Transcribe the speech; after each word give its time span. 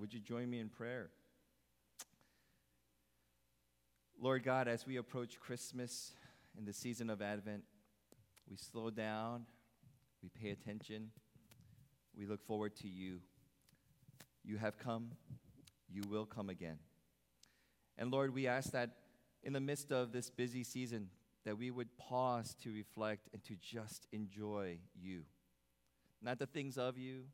Would 0.00 0.14
you 0.14 0.20
join 0.20 0.48
me 0.48 0.60
in 0.60 0.70
prayer? 0.70 1.10
Lord 4.18 4.42
God, 4.42 4.66
as 4.66 4.86
we 4.86 4.96
approach 4.96 5.38
Christmas 5.38 6.12
in 6.56 6.64
the 6.64 6.72
season 6.72 7.10
of 7.10 7.20
Advent, 7.20 7.64
we 8.50 8.56
slow 8.56 8.88
down, 8.88 9.44
we 10.22 10.30
pay 10.30 10.52
attention, 10.52 11.10
we 12.16 12.24
look 12.24 12.42
forward 12.46 12.76
to 12.76 12.88
you. 12.88 13.18
You 14.42 14.56
have 14.56 14.78
come, 14.78 15.10
you 15.92 16.00
will 16.08 16.24
come 16.24 16.48
again. 16.48 16.78
And 17.98 18.10
Lord, 18.10 18.32
we 18.32 18.46
ask 18.46 18.72
that 18.72 18.92
in 19.42 19.52
the 19.52 19.60
midst 19.60 19.92
of 19.92 20.12
this 20.12 20.30
busy 20.30 20.64
season, 20.64 21.10
that 21.44 21.58
we 21.58 21.70
would 21.70 21.94
pause 21.98 22.56
to 22.62 22.72
reflect 22.72 23.28
and 23.34 23.44
to 23.44 23.54
just 23.60 24.06
enjoy 24.12 24.78
you. 24.98 25.24
Not 26.22 26.38
the 26.38 26.46
things 26.46 26.78
of 26.78 26.96
you, 26.96 27.24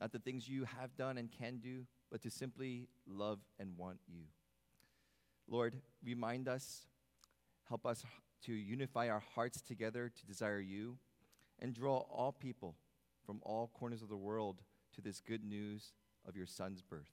not 0.00 0.12
the 0.12 0.20
things 0.20 0.48
you 0.48 0.66
have 0.78 0.96
done 0.96 1.18
and 1.18 1.30
can 1.32 1.56
do, 1.58 1.84
but 2.10 2.22
to 2.22 2.30
simply 2.30 2.88
love 3.06 3.40
and 3.58 3.76
want 3.76 3.98
you. 4.06 4.22
Lord, 5.48 5.76
remind 6.04 6.48
us, 6.48 6.86
help 7.68 7.86
us 7.86 8.04
to 8.44 8.52
unify 8.52 9.08
our 9.08 9.22
hearts 9.34 9.60
together 9.60 10.10
to 10.14 10.26
desire 10.26 10.60
you, 10.60 10.98
and 11.58 11.74
draw 11.74 11.98
all 12.10 12.32
people 12.32 12.76
from 13.24 13.40
all 13.42 13.70
corners 13.74 14.02
of 14.02 14.08
the 14.08 14.16
world 14.16 14.62
to 14.94 15.00
this 15.00 15.20
good 15.20 15.44
news 15.44 15.92
of 16.28 16.36
your 16.36 16.46
Son's 16.46 16.82
birth. 16.82 17.10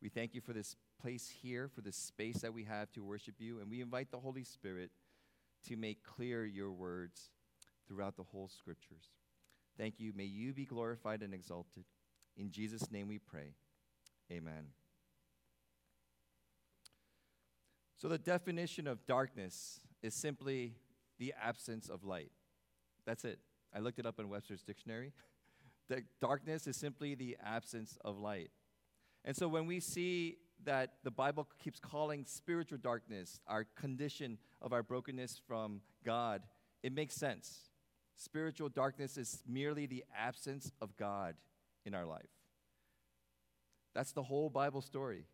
We 0.00 0.08
thank 0.08 0.34
you 0.34 0.40
for 0.40 0.52
this 0.52 0.76
place 1.00 1.32
here, 1.42 1.68
for 1.68 1.80
this 1.80 1.96
space 1.96 2.38
that 2.38 2.54
we 2.54 2.64
have 2.64 2.92
to 2.92 3.02
worship 3.02 3.34
you, 3.38 3.60
and 3.60 3.70
we 3.70 3.80
invite 3.80 4.10
the 4.10 4.18
Holy 4.18 4.44
Spirit 4.44 4.90
to 5.68 5.76
make 5.76 6.04
clear 6.04 6.44
your 6.44 6.70
words 6.70 7.30
throughout 7.88 8.16
the 8.16 8.22
whole 8.22 8.48
scriptures. 8.48 9.10
Thank 9.76 9.98
you. 9.98 10.12
May 10.14 10.24
you 10.24 10.52
be 10.52 10.64
glorified 10.64 11.22
and 11.22 11.34
exalted. 11.34 11.84
In 12.36 12.50
Jesus' 12.50 12.90
name 12.90 13.08
we 13.08 13.18
pray. 13.18 13.54
Amen. 14.32 14.68
So, 17.96 18.08
the 18.08 18.18
definition 18.18 18.86
of 18.86 19.06
darkness 19.06 19.80
is 20.02 20.14
simply 20.14 20.74
the 21.18 21.32
absence 21.42 21.88
of 21.88 22.04
light. 22.04 22.32
That's 23.06 23.24
it. 23.24 23.38
I 23.74 23.78
looked 23.78 23.98
it 23.98 24.06
up 24.06 24.18
in 24.18 24.28
Webster's 24.28 24.62
dictionary. 24.62 25.12
darkness 26.20 26.66
is 26.66 26.76
simply 26.76 27.14
the 27.14 27.36
absence 27.42 27.98
of 28.04 28.18
light. 28.18 28.50
And 29.24 29.36
so, 29.36 29.48
when 29.48 29.66
we 29.66 29.80
see 29.80 30.36
that 30.64 30.94
the 31.02 31.10
Bible 31.10 31.48
keeps 31.62 31.78
calling 31.78 32.24
spiritual 32.26 32.78
darkness 32.78 33.40
our 33.46 33.64
condition 33.74 34.38
of 34.60 34.72
our 34.72 34.82
brokenness 34.82 35.40
from 35.46 35.80
God, 36.04 36.42
it 36.82 36.92
makes 36.92 37.14
sense. 37.14 37.70
Spiritual 38.16 38.68
darkness 38.68 39.16
is 39.16 39.42
merely 39.48 39.86
the 39.86 40.04
absence 40.16 40.72
of 40.80 40.96
God 40.96 41.36
in 41.84 41.94
our 41.94 42.04
life. 42.04 42.33
That's 43.94 44.12
the 44.12 44.22
whole 44.22 44.50
Bible 44.50 44.80
story. 44.80 45.26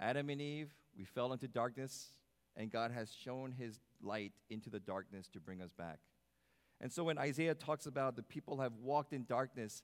Adam 0.00 0.30
and 0.30 0.40
Eve, 0.40 0.74
we 0.96 1.04
fell 1.04 1.32
into 1.32 1.48
darkness, 1.48 2.08
and 2.56 2.70
God 2.70 2.90
has 2.90 3.12
shone 3.12 3.52
his 3.52 3.78
light 4.02 4.32
into 4.50 4.70
the 4.70 4.80
darkness 4.80 5.28
to 5.28 5.40
bring 5.40 5.60
us 5.60 5.72
back. 5.72 5.98
And 6.80 6.92
so 6.92 7.04
when 7.04 7.18
Isaiah 7.18 7.54
talks 7.54 7.86
about 7.86 8.16
the 8.16 8.22
people 8.22 8.60
have 8.60 8.72
walked 8.82 9.12
in 9.12 9.24
darkness, 9.24 9.82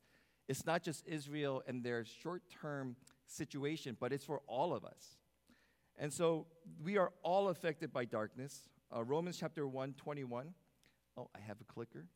it's 0.48 0.66
not 0.66 0.82
just 0.82 1.06
Israel 1.06 1.62
and 1.68 1.84
their 1.84 2.04
short 2.04 2.42
term 2.60 2.96
situation, 3.26 3.96
but 4.00 4.12
it's 4.12 4.24
for 4.24 4.40
all 4.46 4.74
of 4.74 4.84
us. 4.84 5.16
And 5.98 6.12
so 6.12 6.46
we 6.82 6.96
are 6.96 7.12
all 7.22 7.48
affected 7.48 7.92
by 7.92 8.04
darkness. 8.04 8.68
Uh, 8.94 9.04
Romans 9.04 9.36
chapter 9.38 9.66
1 9.66 9.94
21. 9.94 10.54
Oh, 11.16 11.28
I 11.36 11.40
have 11.40 11.60
a 11.60 11.64
clicker. 11.64 12.06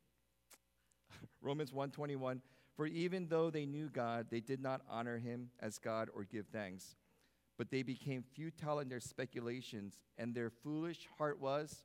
Romans 1.42 1.73
1 1.73 1.91
21. 1.91 2.41
For 2.77 2.87
even 2.87 3.28
though 3.28 3.51
they 3.51 3.67
knew 3.67 3.89
God, 3.89 4.27
they 4.31 4.41
did 4.41 4.61
not 4.61 4.83
honor 4.89 5.19
him 5.19 5.51
as 5.61 5.78
God 5.78 6.09
or 6.15 6.25
give 6.25 6.47
thanks. 6.47 6.97
But 7.59 7.70
they 7.70 7.83
became 7.83 8.25
futile 8.34 8.81
in 8.81 8.89
their 8.89 9.01
speculations, 9.01 9.98
and 10.17 10.34
their 10.34 10.51
foolish 10.51 11.06
heart 11.19 11.39
was 11.39 11.84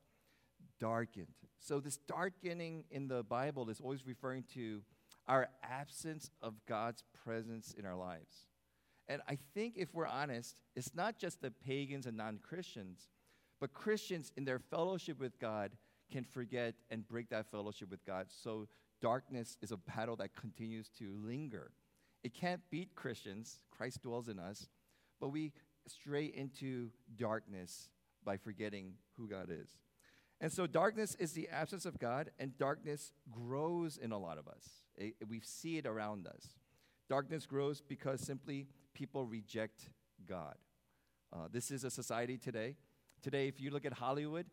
darkened. 0.80 1.28
So, 1.60 1.80
this 1.80 1.98
darkening 2.08 2.86
in 2.90 3.08
the 3.08 3.24
Bible 3.24 3.70
is 3.70 3.82
always 3.82 4.08
referring 4.08 4.44
to 4.54 4.82
our 5.28 5.50
absence 5.62 6.32
of 6.42 6.54
God's 6.68 7.04
presence 7.24 7.76
in 7.78 7.86
our 7.86 7.96
lives. 7.96 8.48
And 9.10 9.22
I 9.28 9.38
think 9.54 9.76
if 9.78 9.94
we're 9.94 10.08
honest, 10.08 10.56
it's 10.76 10.94
not 10.94 11.18
just 11.18 11.42
the 11.42 11.52
pagans 11.52 12.06
and 12.06 12.18
non 12.18 12.40
Christians, 12.40 13.10
but 13.60 13.74
Christians 13.74 14.32
in 14.38 14.46
their 14.46 14.60
fellowship 14.60 15.20
with 15.20 15.40
God 15.40 15.72
can 16.12 16.24
forget 16.24 16.76
and 16.90 17.08
break 17.08 17.30
that 17.30 17.52
fellowship 17.52 17.90
with 17.90 18.06
God. 18.06 18.28
So 18.30 18.68
darkness 19.02 19.58
is 19.62 19.72
a 19.72 19.78
battle 19.78 20.16
that 20.18 20.36
continues 20.36 20.90
to 21.00 21.14
linger. 21.24 21.72
It 22.24 22.34
can't 22.34 22.62
beat 22.70 22.96
Christians, 22.96 23.60
Christ 23.72 24.02
dwells 24.02 24.28
in 24.28 24.40
us, 24.40 24.68
but 25.20 25.30
we 25.30 25.54
stray 25.88 26.26
into 26.26 26.90
darkness 27.16 27.90
by 28.24 28.38
forgetting 28.38 28.94
who 29.16 29.28
God 29.28 29.50
is. 29.50 29.70
And 30.40 30.52
so 30.52 30.68
darkness 30.68 31.16
is 31.16 31.34
the 31.34 31.48
absence 31.50 31.86
of 31.86 31.98
God, 31.98 32.32
and 32.38 32.58
darkness 32.58 33.12
grows 33.32 33.98
in 33.98 34.12
a 34.12 34.18
lot 34.18 34.38
of 34.38 34.48
us. 34.48 34.64
It, 34.96 35.16
we 35.28 35.42
see 35.44 35.78
it 35.78 35.88
around 35.88 36.28
us. 36.28 36.48
Darkness 37.10 37.46
grows 37.46 37.82
because 37.82 38.22
simply 38.22 38.68
people 38.94 39.26
reject 39.26 39.90
God. 40.28 40.56
Uh, 41.34 41.48
this 41.52 41.72
is 41.72 41.84
a 41.84 41.90
society 41.90 42.38
today. 42.38 42.76
Today, 43.22 43.48
if 43.48 43.60
you 43.60 43.72
look 43.72 43.86
at 43.86 43.94
Hollywood, 43.94 44.46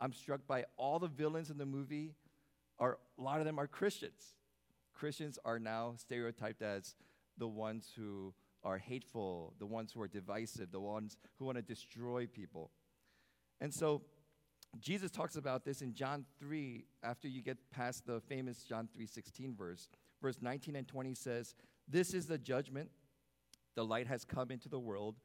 I'm 0.00 0.12
struck 0.12 0.46
by 0.46 0.64
all 0.76 0.98
the 0.98 1.08
villains 1.08 1.50
in 1.50 1.58
the 1.58 1.66
movie. 1.66 2.14
Are 2.78 2.98
a 3.18 3.22
lot 3.22 3.38
of 3.38 3.46
them 3.46 3.58
are 3.58 3.66
Christians. 3.66 4.34
Christians 4.92 5.38
are 5.44 5.58
now 5.58 5.94
stereotyped 5.96 6.62
as 6.62 6.94
the 7.38 7.48
ones 7.48 7.92
who 7.96 8.34
are 8.62 8.78
hateful, 8.78 9.54
the 9.58 9.66
ones 9.66 9.92
who 9.92 10.00
are 10.00 10.08
divisive, 10.08 10.72
the 10.72 10.80
ones 10.80 11.16
who 11.38 11.44
want 11.44 11.56
to 11.56 11.62
destroy 11.62 12.26
people. 12.26 12.70
And 13.60 13.72
so 13.72 14.02
Jesus 14.78 15.10
talks 15.10 15.36
about 15.36 15.64
this 15.64 15.82
in 15.82 15.94
John 15.94 16.24
3 16.38 16.84
after 17.02 17.28
you 17.28 17.42
get 17.42 17.58
past 17.70 18.06
the 18.06 18.20
famous 18.20 18.64
John 18.64 18.88
3:16 18.88 19.54
verse. 19.54 19.88
Verse 20.20 20.40
19 20.40 20.76
and 20.76 20.88
20 20.88 21.14
says, 21.14 21.54
"This 21.86 22.12
is 22.14 22.26
the 22.26 22.38
judgment 22.38 22.90
the 23.74 23.84
light 23.84 24.06
has 24.06 24.24
come 24.24 24.50
into 24.50 24.68
the 24.68 24.80
world, 24.80 25.16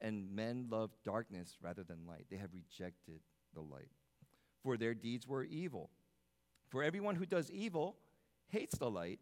and 0.00 0.30
men 0.34 0.68
love 0.70 0.90
darkness 1.04 1.58
rather 1.60 1.82
than 1.82 2.06
light. 2.06 2.26
They 2.30 2.36
have 2.36 2.54
rejected 2.54 3.20
the 3.52 3.60
light, 3.60 3.90
for 4.62 4.76
their 4.76 4.94
deeds 4.94 5.26
were 5.26 5.44
evil. 5.44 5.90
For 6.70 6.82
everyone 6.82 7.16
who 7.16 7.26
does 7.26 7.50
evil 7.50 7.96
hates 8.48 8.78
the 8.78 8.90
light 8.90 9.20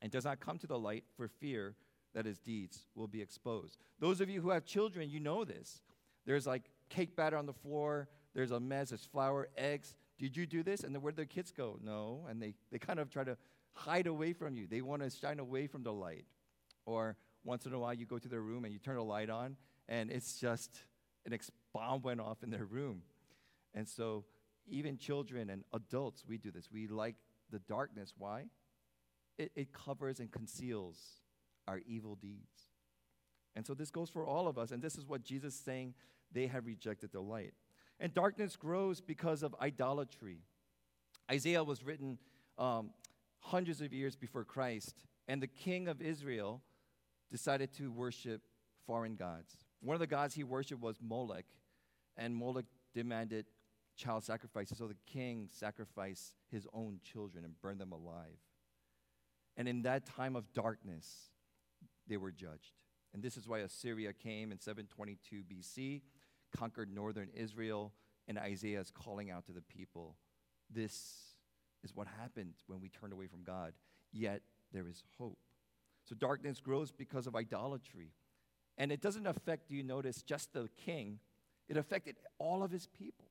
and 0.00 0.12
does 0.12 0.24
not 0.24 0.40
come 0.40 0.58
to 0.58 0.66
the 0.66 0.78
light 0.78 1.04
for 1.16 1.28
fear 1.28 1.74
that 2.14 2.26
his 2.26 2.38
deeds 2.38 2.86
will 2.94 3.08
be 3.08 3.20
exposed. 3.20 3.78
Those 3.98 4.20
of 4.20 4.30
you 4.30 4.40
who 4.40 4.50
have 4.50 4.64
children, 4.64 5.10
you 5.10 5.18
know 5.18 5.44
this. 5.44 5.82
There's 6.26 6.46
like 6.46 6.70
cake 6.88 7.16
batter 7.16 7.36
on 7.36 7.46
the 7.46 7.52
floor, 7.52 8.08
there's 8.34 8.50
a 8.50 8.60
mess, 8.60 8.90
there's 8.90 9.04
flour, 9.04 9.48
eggs. 9.56 9.96
Did 10.18 10.36
you 10.36 10.46
do 10.46 10.62
this? 10.62 10.84
And 10.84 10.94
then 10.94 11.02
where 11.02 11.12
do 11.12 11.22
the 11.22 11.26
kids 11.26 11.50
go? 11.50 11.78
No. 11.82 12.26
And 12.28 12.40
they, 12.40 12.54
they 12.70 12.78
kind 12.78 13.00
of 13.00 13.10
try 13.10 13.24
to 13.24 13.36
hide 13.72 14.06
away 14.06 14.32
from 14.32 14.56
you. 14.56 14.66
They 14.66 14.80
want 14.80 15.02
to 15.02 15.10
shine 15.10 15.40
away 15.40 15.66
from 15.66 15.82
the 15.82 15.92
light. 15.92 16.24
Or 16.86 17.16
once 17.44 17.66
in 17.66 17.72
a 17.72 17.78
while 17.78 17.94
you 17.94 18.06
go 18.06 18.18
to 18.18 18.28
their 18.28 18.40
room 18.40 18.64
and 18.64 18.72
you 18.72 18.78
turn 18.78 18.96
a 18.96 19.02
light 19.02 19.30
on, 19.30 19.56
and 19.88 20.10
it's 20.10 20.38
just 20.38 20.82
an 21.26 21.32
ex- 21.32 21.50
bomb 21.72 22.02
went 22.02 22.20
off 22.20 22.42
in 22.42 22.50
their 22.50 22.64
room. 22.64 23.02
And 23.74 23.88
so, 23.88 24.24
even 24.66 24.96
children 24.96 25.50
and 25.50 25.64
adults, 25.72 26.24
we 26.26 26.38
do 26.38 26.50
this. 26.50 26.68
We 26.72 26.86
like 26.86 27.16
the 27.50 27.58
darkness. 27.58 28.12
Why? 28.16 28.46
It, 29.38 29.52
it 29.54 29.72
covers 29.72 30.20
and 30.20 30.30
conceals 30.30 30.98
our 31.66 31.80
evil 31.86 32.16
deeds. 32.16 32.68
And 33.56 33.66
so, 33.66 33.74
this 33.74 33.90
goes 33.90 34.10
for 34.10 34.26
all 34.26 34.48
of 34.48 34.58
us. 34.58 34.70
And 34.70 34.82
this 34.82 34.96
is 34.96 35.06
what 35.06 35.22
Jesus 35.22 35.54
is 35.54 35.60
saying 35.60 35.94
they 36.32 36.46
have 36.48 36.66
rejected 36.66 37.12
the 37.12 37.20
light. 37.20 37.54
And 38.00 38.12
darkness 38.12 38.56
grows 38.56 39.00
because 39.00 39.42
of 39.42 39.54
idolatry. 39.60 40.40
Isaiah 41.30 41.62
was 41.62 41.84
written 41.84 42.18
um, 42.58 42.90
hundreds 43.38 43.80
of 43.80 43.92
years 43.92 44.16
before 44.16 44.44
Christ, 44.44 45.04
and 45.28 45.42
the 45.42 45.46
king 45.46 45.88
of 45.88 46.02
Israel 46.02 46.60
decided 47.30 47.72
to 47.74 47.90
worship 47.90 48.42
foreign 48.86 49.14
gods. 49.14 49.56
One 49.80 49.94
of 49.94 50.00
the 50.00 50.06
gods 50.06 50.34
he 50.34 50.44
worshiped 50.44 50.80
was 50.80 50.98
Molech, 51.00 51.46
and 52.16 52.34
Molech 52.34 52.66
demanded 52.94 53.46
child 53.96 54.24
sacrifices, 54.24 54.78
so 54.78 54.86
the 54.86 54.96
king 55.06 55.48
sacrificed 55.50 56.34
his 56.50 56.66
own 56.72 57.00
children 57.02 57.44
and 57.44 57.60
burned 57.60 57.80
them 57.80 57.92
alive. 57.92 58.38
And 59.56 59.68
in 59.68 59.82
that 59.82 60.06
time 60.06 60.36
of 60.36 60.52
darkness, 60.52 61.30
they 62.06 62.16
were 62.16 62.32
judged. 62.32 62.74
And 63.12 63.22
this 63.22 63.36
is 63.36 63.46
why 63.46 63.60
Assyria 63.60 64.12
came 64.12 64.50
in 64.50 64.58
722 64.58 65.44
BC, 65.44 66.02
conquered 66.56 66.92
northern 66.92 67.28
Israel, 67.34 67.92
and 68.26 68.38
Isaiah 68.38 68.80
is 68.80 68.90
calling 68.90 69.30
out 69.30 69.46
to 69.46 69.52
the 69.52 69.62
people 69.62 70.16
this 70.70 71.34
is 71.82 71.94
what 71.94 72.06
happened 72.06 72.54
when 72.66 72.80
we 72.80 72.88
turned 72.88 73.12
away 73.12 73.26
from 73.26 73.42
God, 73.44 73.74
yet 74.12 74.42
there 74.72 74.88
is 74.88 75.02
hope. 75.18 75.38
So 76.04 76.14
darkness 76.14 76.60
grows 76.60 76.90
because 76.90 77.26
of 77.26 77.36
idolatry. 77.36 78.12
And 78.76 78.90
it 78.90 79.00
doesn't 79.00 79.26
affect, 79.26 79.68
do 79.68 79.76
you 79.76 79.82
notice, 79.82 80.22
just 80.22 80.52
the 80.52 80.68
king, 80.76 81.20
it 81.68 81.76
affected 81.76 82.16
all 82.38 82.62
of 82.62 82.70
his 82.70 82.86
people. 82.86 83.23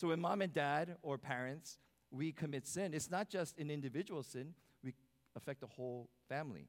So 0.00 0.08
when 0.08 0.20
mom 0.22 0.40
and 0.40 0.50
dad 0.50 0.96
or 1.02 1.18
parents, 1.18 1.78
we 2.10 2.32
commit 2.32 2.66
sin, 2.66 2.94
it's 2.94 3.10
not 3.10 3.28
just 3.28 3.58
an 3.58 3.70
individual 3.70 4.22
sin, 4.22 4.54
we 4.82 4.94
affect 5.36 5.60
the 5.60 5.66
whole 5.66 6.08
family. 6.26 6.68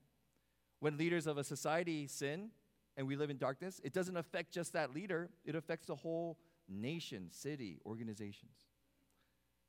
When 0.81 0.97
leaders 0.97 1.27
of 1.27 1.37
a 1.37 1.43
society 1.45 2.07
sin 2.07 2.49
and 2.97 3.07
we 3.07 3.15
live 3.15 3.29
in 3.29 3.37
darkness, 3.37 3.79
it 3.85 3.93
doesn't 3.93 4.17
affect 4.17 4.51
just 4.51 4.73
that 4.73 4.93
leader, 4.93 5.29
it 5.45 5.55
affects 5.55 5.87
the 5.87 5.95
whole 5.95 6.39
nation, 6.67 7.27
city, 7.31 7.79
organizations. 7.85 8.67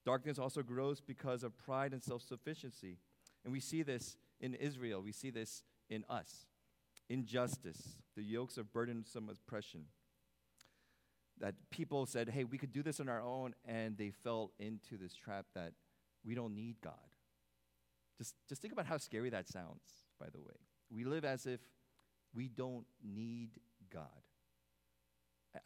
Darkness 0.04 0.40
also 0.40 0.64
grows 0.64 1.00
because 1.00 1.44
of 1.44 1.56
pride 1.56 1.92
and 1.92 2.02
self 2.02 2.22
sufficiency. 2.22 2.98
And 3.44 3.52
we 3.52 3.60
see 3.60 3.84
this 3.84 4.16
in 4.40 4.54
Israel, 4.54 5.02
we 5.02 5.12
see 5.12 5.30
this 5.30 5.62
in 5.88 6.04
us. 6.10 6.46
Injustice, 7.08 7.94
the 8.16 8.24
yokes 8.24 8.58
of 8.58 8.72
burdensome 8.72 9.28
oppression. 9.28 9.84
That 11.40 11.54
people 11.70 12.06
said, 12.06 12.28
hey, 12.28 12.44
we 12.44 12.58
could 12.58 12.72
do 12.72 12.82
this 12.82 13.00
on 13.00 13.08
our 13.08 13.20
own, 13.22 13.54
and 13.66 13.96
they 13.96 14.10
fell 14.10 14.52
into 14.58 14.96
this 14.96 15.14
trap 15.14 15.46
that 15.54 15.72
we 16.24 16.34
don't 16.34 16.54
need 16.54 16.76
God. 16.82 16.94
Just, 18.18 18.34
just 18.48 18.62
think 18.62 18.72
about 18.72 18.86
how 18.86 18.98
scary 18.98 19.30
that 19.30 19.48
sounds, 19.48 19.82
by 20.20 20.26
the 20.32 20.40
way. 20.40 20.54
We 20.90 21.04
live 21.04 21.24
as 21.24 21.46
if 21.46 21.60
we 22.34 22.48
don't 22.48 22.86
need 23.02 23.50
God. 23.92 24.06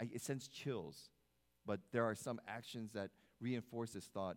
I, 0.01 0.09
it 0.13 0.23
sends 0.23 0.49
chills, 0.49 1.11
but 1.67 1.81
there 1.93 2.05
are 2.05 2.15
some 2.15 2.41
actions 2.49 2.93
that 2.93 3.11
reinforce 3.41 3.91
this 3.91 4.07
thought 4.07 4.37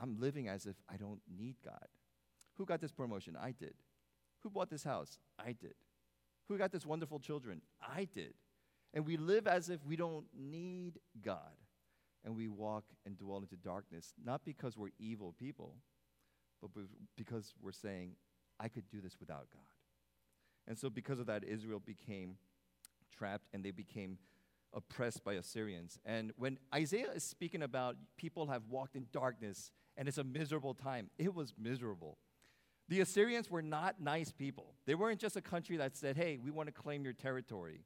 I'm 0.00 0.18
living 0.18 0.48
as 0.48 0.66
if 0.66 0.76
I 0.92 0.96
don't 0.96 1.20
need 1.38 1.56
God. 1.64 1.86
Who 2.54 2.64
got 2.64 2.80
this 2.80 2.92
promotion? 2.92 3.36
I 3.40 3.52
did. 3.52 3.74
Who 4.40 4.50
bought 4.50 4.70
this 4.70 4.84
house? 4.84 5.18
I 5.38 5.52
did. 5.52 5.74
Who 6.48 6.58
got 6.58 6.72
this 6.72 6.84
wonderful 6.84 7.18
children? 7.18 7.62
I 7.80 8.06
did. 8.12 8.34
And 8.94 9.04
we 9.04 9.16
live 9.16 9.46
as 9.46 9.68
if 9.68 9.84
we 9.84 9.96
don't 9.96 10.24
need 10.34 11.00
God. 11.22 11.58
And 12.24 12.34
we 12.34 12.48
walk 12.48 12.84
and 13.04 13.18
dwell 13.18 13.38
into 13.38 13.56
darkness, 13.56 14.14
not 14.24 14.46
because 14.46 14.78
we're 14.78 14.88
evil 14.98 15.34
people, 15.38 15.74
but 16.62 16.70
because 17.16 17.52
we're 17.60 17.72
saying, 17.72 18.12
I 18.58 18.68
could 18.68 18.88
do 18.88 19.02
this 19.02 19.20
without 19.20 19.48
God. 19.52 19.60
And 20.66 20.78
so, 20.78 20.88
because 20.88 21.18
of 21.18 21.26
that, 21.26 21.44
Israel 21.44 21.82
became 21.84 22.36
trapped 23.14 23.48
and 23.52 23.62
they 23.62 23.72
became 23.72 24.16
oppressed 24.72 25.22
by 25.22 25.34
Assyrians. 25.34 25.98
And 26.06 26.32
when 26.36 26.58
Isaiah 26.74 27.12
is 27.12 27.24
speaking 27.24 27.62
about 27.62 27.96
people 28.16 28.46
have 28.46 28.62
walked 28.70 28.96
in 28.96 29.06
darkness 29.12 29.70
and 29.96 30.08
it's 30.08 30.18
a 30.18 30.24
miserable 30.24 30.72
time, 30.72 31.10
it 31.18 31.34
was 31.34 31.52
miserable. 31.58 32.16
The 32.88 33.00
Assyrians 33.00 33.50
were 33.50 33.62
not 33.62 34.00
nice 34.00 34.32
people. 34.32 34.74
They 34.86 34.94
weren't 34.94 35.20
just 35.20 35.36
a 35.36 35.40
country 35.40 35.76
that 35.78 35.96
said, 35.96 36.16
hey, 36.16 36.38
we 36.42 36.50
want 36.50 36.68
to 36.68 36.72
claim 36.72 37.04
your 37.04 37.12
territory. 37.12 37.80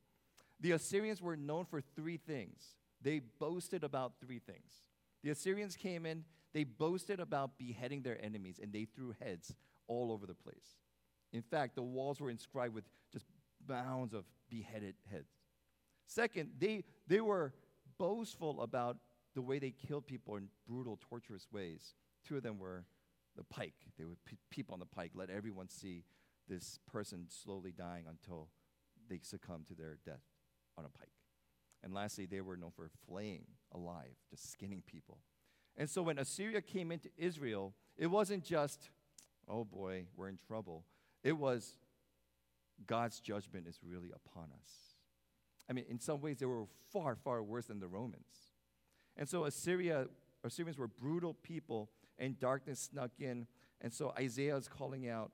The 0.60 0.72
Assyrians 0.72 1.22
were 1.22 1.36
known 1.36 1.64
for 1.64 1.80
three 1.80 2.16
things. 2.16 2.74
They 3.00 3.20
boasted 3.38 3.84
about 3.84 4.14
three 4.20 4.40
things. 4.40 4.82
The 5.22 5.30
Assyrians 5.30 5.76
came 5.76 6.04
in, 6.06 6.24
they 6.52 6.64
boasted 6.64 7.20
about 7.20 7.58
beheading 7.58 8.02
their 8.02 8.22
enemies, 8.24 8.58
and 8.62 8.72
they 8.72 8.84
threw 8.84 9.14
heads 9.20 9.54
all 9.86 10.10
over 10.10 10.26
the 10.26 10.34
place. 10.34 10.76
In 11.32 11.42
fact, 11.42 11.74
the 11.74 11.82
walls 11.82 12.20
were 12.20 12.30
inscribed 12.30 12.74
with 12.74 12.84
just 13.12 13.26
mounds 13.68 14.14
of 14.14 14.24
beheaded 14.48 14.94
heads. 15.10 15.30
Second, 16.06 16.50
they, 16.58 16.84
they 17.06 17.20
were 17.20 17.52
boastful 17.98 18.62
about 18.62 18.96
the 19.34 19.42
way 19.42 19.58
they 19.58 19.70
killed 19.70 20.06
people 20.06 20.36
in 20.36 20.48
brutal, 20.66 20.98
torturous 21.08 21.46
ways. 21.52 21.94
Two 22.26 22.36
of 22.36 22.42
them 22.42 22.58
were 22.58 22.86
the 23.36 23.44
pike. 23.44 23.74
They 23.98 24.04
would 24.04 24.24
pe- 24.24 24.36
peep 24.50 24.72
on 24.72 24.78
the 24.78 24.86
pike, 24.86 25.12
let 25.14 25.30
everyone 25.30 25.68
see 25.68 26.04
this 26.48 26.78
person 26.90 27.26
slowly 27.28 27.72
dying 27.72 28.04
until 28.08 28.48
they 29.08 29.20
succumb 29.22 29.64
to 29.68 29.74
their 29.74 29.98
death 30.04 30.22
on 30.78 30.84
a 30.84 30.88
pike. 30.88 31.08
And 31.82 31.92
lastly, 31.92 32.26
they 32.26 32.40
were 32.40 32.56
known 32.56 32.72
for 32.74 32.88
flaying 33.06 33.44
alive, 33.74 34.14
just 34.30 34.50
skinning 34.52 34.82
people. 34.86 35.18
And 35.76 35.88
so 35.88 36.02
when 36.02 36.18
Assyria 36.18 36.60
came 36.60 36.90
into 36.90 37.08
Israel, 37.16 37.74
it 37.96 38.06
wasn't 38.06 38.44
just, 38.44 38.90
oh 39.48 39.64
boy, 39.64 40.06
we're 40.16 40.28
in 40.28 40.38
trouble. 40.46 40.84
It 41.22 41.32
was 41.32 41.76
God's 42.86 43.20
judgment 43.20 43.66
is 43.66 43.78
really 43.82 44.10
upon 44.10 44.44
us. 44.44 44.70
I 45.68 45.72
mean, 45.72 45.84
in 45.88 46.00
some 46.00 46.20
ways, 46.20 46.38
they 46.38 46.46
were 46.46 46.64
far, 46.92 47.16
far 47.16 47.42
worse 47.42 47.66
than 47.66 47.80
the 47.80 47.88
Romans. 47.88 48.52
And 49.16 49.28
so 49.28 49.44
Assyria, 49.44 50.06
Assyrians 50.44 50.78
were 50.78 50.88
brutal 50.88 51.34
people, 51.34 51.90
and 52.18 52.38
darkness 52.38 52.80
snuck 52.80 53.12
in. 53.20 53.46
And 53.80 53.92
so 53.92 54.12
Isaiah 54.18 54.56
is 54.56 54.68
calling 54.68 55.08
out 55.08 55.30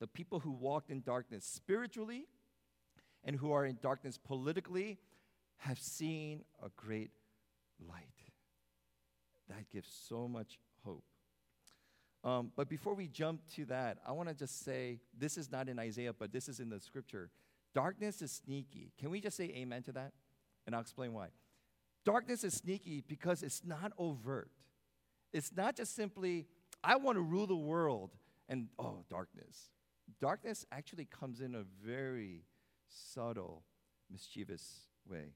the 0.00 0.06
people 0.06 0.40
who 0.40 0.50
walked 0.50 0.90
in 0.90 1.02
darkness 1.02 1.44
spiritually 1.44 2.26
and 3.24 3.36
who 3.36 3.52
are 3.52 3.64
in 3.64 3.78
darkness 3.82 4.18
politically 4.18 4.98
have 5.58 5.78
seen 5.78 6.44
a 6.62 6.68
great 6.76 7.10
light. 7.88 8.04
That 9.48 9.68
gives 9.70 9.88
so 10.08 10.28
much 10.28 10.58
hope. 10.84 11.04
Um, 12.22 12.52
but 12.54 12.68
before 12.68 12.94
we 12.94 13.08
jump 13.08 13.40
to 13.56 13.64
that, 13.66 13.98
I 14.06 14.12
want 14.12 14.28
to 14.28 14.34
just 14.34 14.64
say 14.64 15.00
this 15.16 15.36
is 15.36 15.50
not 15.50 15.68
in 15.68 15.78
Isaiah, 15.78 16.12
but 16.12 16.32
this 16.32 16.48
is 16.48 16.60
in 16.60 16.68
the 16.68 16.80
scripture. 16.80 17.30
Darkness 17.74 18.20
is 18.20 18.30
sneaky. 18.30 18.92
Can 18.98 19.10
we 19.10 19.20
just 19.20 19.36
say 19.36 19.52
amen 19.56 19.82
to 19.84 19.92
that? 19.92 20.12
And 20.66 20.74
I'll 20.74 20.82
explain 20.82 21.12
why. 21.12 21.28
Darkness 22.04 22.44
is 22.44 22.54
sneaky 22.54 23.02
because 23.06 23.42
it's 23.42 23.62
not 23.64 23.92
overt. 23.98 24.50
It's 25.32 25.52
not 25.54 25.76
just 25.76 25.94
simply, 25.94 26.46
I 26.82 26.96
want 26.96 27.16
to 27.16 27.22
rule 27.22 27.46
the 27.46 27.56
world, 27.56 28.10
and 28.48 28.68
oh, 28.78 29.04
darkness. 29.08 29.70
Darkness 30.20 30.66
actually 30.72 31.04
comes 31.06 31.40
in 31.40 31.54
a 31.54 31.64
very 31.84 32.42
subtle, 32.90 33.64
mischievous 34.10 34.86
way. 35.08 35.34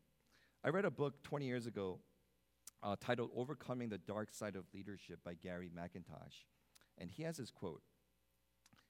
I 0.65 0.71
read 0.71 0.85
a 0.85 0.91
book 0.91 1.23
20 1.23 1.47
years 1.47 1.67
ago 1.67 2.01
uh, 2.83 2.97
titled 3.01 3.31
Overcoming 3.35 3.89
the 3.89 3.99
Dark 3.99 4.33
Side 4.33 4.56
of 4.56 4.65
Leadership 4.75 5.21
by 5.25 5.35
Gary 5.35 5.71
McIntosh. 5.75 6.45
And 6.99 7.11
he 7.11 7.23
has 7.23 7.37
his 7.37 7.51
quote. 7.51 7.83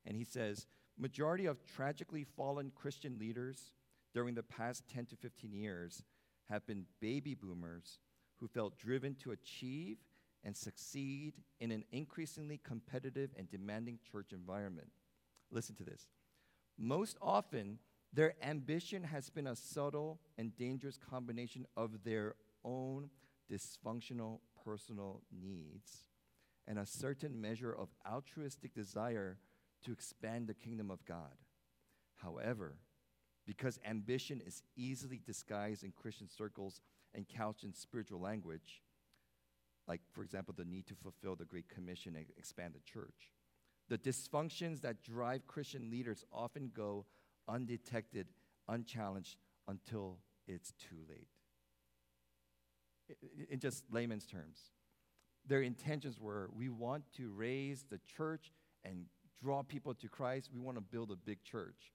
And 0.04 0.16
he 0.16 0.24
says, 0.24 0.66
Majority 0.98 1.46
of 1.46 1.64
tragically 1.64 2.24
fallen 2.24 2.70
Christian 2.74 3.18
leaders 3.18 3.72
during 4.12 4.34
the 4.34 4.42
past 4.42 4.84
10 4.92 5.06
to 5.06 5.16
15 5.16 5.52
years 5.52 6.02
have 6.48 6.66
been 6.66 6.86
baby 7.00 7.34
boomers 7.34 7.98
who 8.36 8.46
felt 8.46 8.78
driven 8.78 9.14
to 9.16 9.32
achieve 9.32 9.96
and 10.44 10.56
succeed 10.56 11.34
in 11.58 11.70
an 11.72 11.84
increasingly 11.90 12.60
competitive 12.62 13.30
and 13.36 13.50
demanding 13.50 13.98
church 14.10 14.32
environment. 14.32 14.90
Listen 15.50 15.74
to 15.76 15.84
this. 15.84 16.06
Most 16.78 17.16
often, 17.22 17.78
their 18.14 18.34
ambition 18.42 19.02
has 19.02 19.28
been 19.28 19.48
a 19.48 19.56
subtle 19.56 20.20
and 20.38 20.56
dangerous 20.56 20.98
combination 20.98 21.66
of 21.76 22.04
their 22.04 22.36
own 22.64 23.10
dysfunctional 23.50 24.38
personal 24.64 25.22
needs 25.32 26.04
and 26.66 26.78
a 26.78 26.86
certain 26.86 27.40
measure 27.40 27.72
of 27.72 27.88
altruistic 28.10 28.72
desire 28.72 29.38
to 29.84 29.92
expand 29.92 30.46
the 30.46 30.54
kingdom 30.54 30.90
of 30.90 31.04
God. 31.04 31.36
However, 32.14 32.76
because 33.46 33.78
ambition 33.84 34.40
is 34.40 34.62
easily 34.76 35.20
disguised 35.26 35.82
in 35.82 35.92
Christian 35.92 36.28
circles 36.28 36.80
and 37.14 37.28
couched 37.28 37.64
in 37.64 37.74
spiritual 37.74 38.20
language, 38.20 38.82
like, 39.86 40.00
for 40.12 40.22
example, 40.22 40.54
the 40.56 40.64
need 40.64 40.86
to 40.86 40.94
fulfill 40.94 41.36
the 41.36 41.44
Great 41.44 41.68
Commission 41.68 42.14
and 42.16 42.24
expand 42.38 42.74
the 42.74 42.80
church, 42.90 43.32
the 43.88 43.98
dysfunctions 43.98 44.80
that 44.80 45.02
drive 45.02 45.46
Christian 45.46 45.90
leaders 45.90 46.24
often 46.32 46.70
go 46.74 47.04
undetected, 47.48 48.26
unchallenged 48.68 49.36
until 49.68 50.18
it's 50.46 50.72
too 50.72 50.96
late. 51.08 51.28
In 53.50 53.60
just 53.60 53.84
layman's 53.90 54.26
terms, 54.26 54.70
their 55.46 55.62
intentions 55.62 56.18
were 56.18 56.50
we 56.56 56.68
want 56.68 57.04
to 57.16 57.30
raise 57.30 57.84
the 57.90 57.98
church 58.16 58.50
and 58.84 59.06
draw 59.42 59.62
people 59.62 59.94
to 59.94 60.08
Christ. 60.08 60.50
We 60.52 60.60
want 60.60 60.76
to 60.78 60.82
build 60.82 61.10
a 61.10 61.16
big 61.16 61.42
church. 61.42 61.92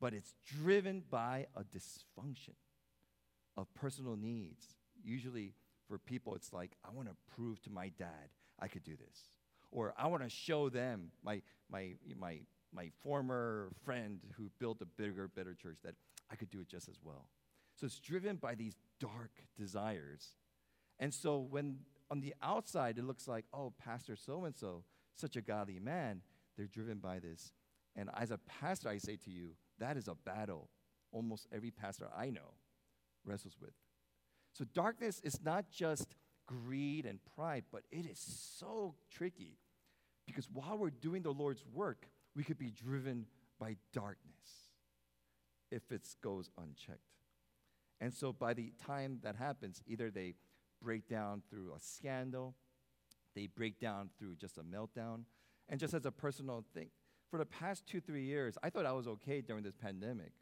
But 0.00 0.14
it's 0.14 0.34
driven 0.44 1.04
by 1.10 1.46
a 1.56 1.62
dysfunction 1.62 2.54
of 3.56 3.72
personal 3.74 4.16
needs. 4.16 4.66
Usually, 5.04 5.54
for 5.88 5.98
people, 5.98 6.34
it's 6.34 6.52
like, 6.52 6.72
I 6.84 6.90
want 6.94 7.08
to 7.08 7.14
prove 7.34 7.62
to 7.62 7.70
my 7.70 7.88
dad 7.98 8.30
I 8.58 8.68
could 8.68 8.82
do 8.82 8.96
this. 8.96 9.30
Or 9.70 9.94
I 9.96 10.08
want 10.08 10.22
to 10.22 10.28
show 10.28 10.68
them, 10.68 11.12
my, 11.24 11.40
my, 11.70 11.92
my 12.18 12.40
my 12.72 12.90
former 13.02 13.68
friend 13.84 14.20
who 14.36 14.50
built 14.58 14.80
a 14.80 14.86
bigger, 14.86 15.28
better 15.28 15.54
church 15.54 15.78
that 15.84 15.94
I 16.30 16.36
could 16.36 16.50
do 16.50 16.60
it 16.60 16.68
just 16.68 16.88
as 16.88 16.98
well. 17.02 17.28
So 17.76 17.86
it's 17.86 17.98
driven 17.98 18.36
by 18.36 18.54
these 18.54 18.76
dark 19.00 19.32
desires. 19.56 20.36
And 20.98 21.12
so 21.12 21.38
when 21.38 21.78
on 22.10 22.20
the 22.20 22.34
outside 22.42 22.98
it 22.98 23.04
looks 23.04 23.28
like, 23.28 23.44
oh, 23.52 23.72
Pastor 23.78 24.16
so 24.16 24.44
and 24.44 24.56
so, 24.56 24.84
such 25.14 25.36
a 25.36 25.42
godly 25.42 25.78
man, 25.78 26.22
they're 26.56 26.66
driven 26.66 26.98
by 26.98 27.18
this. 27.18 27.52
And 27.96 28.08
as 28.16 28.30
a 28.30 28.38
pastor, 28.38 28.88
I 28.88 28.98
say 28.98 29.16
to 29.24 29.30
you, 29.30 29.50
that 29.78 29.96
is 29.96 30.08
a 30.08 30.14
battle 30.14 30.68
almost 31.12 31.46
every 31.52 31.70
pastor 31.70 32.08
I 32.16 32.30
know 32.30 32.54
wrestles 33.24 33.56
with. 33.60 33.74
So 34.52 34.64
darkness 34.74 35.20
is 35.22 35.38
not 35.42 35.70
just 35.70 36.14
greed 36.46 37.06
and 37.06 37.18
pride, 37.36 37.64
but 37.70 37.82
it 37.90 38.06
is 38.06 38.18
so 38.18 38.94
tricky 39.10 39.58
because 40.26 40.48
while 40.50 40.78
we're 40.78 40.90
doing 40.90 41.22
the 41.22 41.32
Lord's 41.32 41.64
work, 41.72 42.06
we 42.34 42.44
could 42.44 42.58
be 42.58 42.70
driven 42.70 43.26
by 43.58 43.76
darkness 43.92 44.70
if 45.70 45.90
it 45.90 46.06
goes 46.22 46.50
unchecked. 46.58 47.00
And 48.00 48.12
so 48.12 48.32
by 48.32 48.54
the 48.54 48.72
time 48.84 49.20
that 49.22 49.36
happens, 49.36 49.80
either 49.86 50.10
they 50.10 50.34
break 50.82 51.08
down 51.08 51.42
through 51.48 51.72
a 51.74 51.80
scandal, 51.80 52.54
they 53.34 53.46
break 53.46 53.78
down 53.78 54.10
through 54.18 54.36
just 54.36 54.58
a 54.58 54.62
meltdown. 54.62 55.22
And 55.68 55.78
just 55.78 55.94
as 55.94 56.04
a 56.04 56.10
personal 56.10 56.64
thing, 56.74 56.88
for 57.30 57.38
the 57.38 57.46
past 57.46 57.86
two, 57.86 58.00
three 58.00 58.24
years, 58.24 58.58
I 58.62 58.70
thought 58.70 58.84
I 58.84 58.92
was 58.92 59.06
okay 59.06 59.40
during 59.40 59.62
this 59.62 59.76
pandemic. 59.76 60.32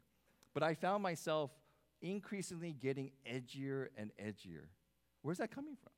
But 0.53 0.63
I 0.63 0.73
found 0.73 1.03
myself 1.03 1.51
increasingly 2.01 2.73
getting 2.73 3.11
edgier 3.31 3.87
and 3.95 4.11
edgier. 4.21 4.65
Where's 5.21 5.37
that 5.37 5.51
coming 5.51 5.77
from? 5.81 5.91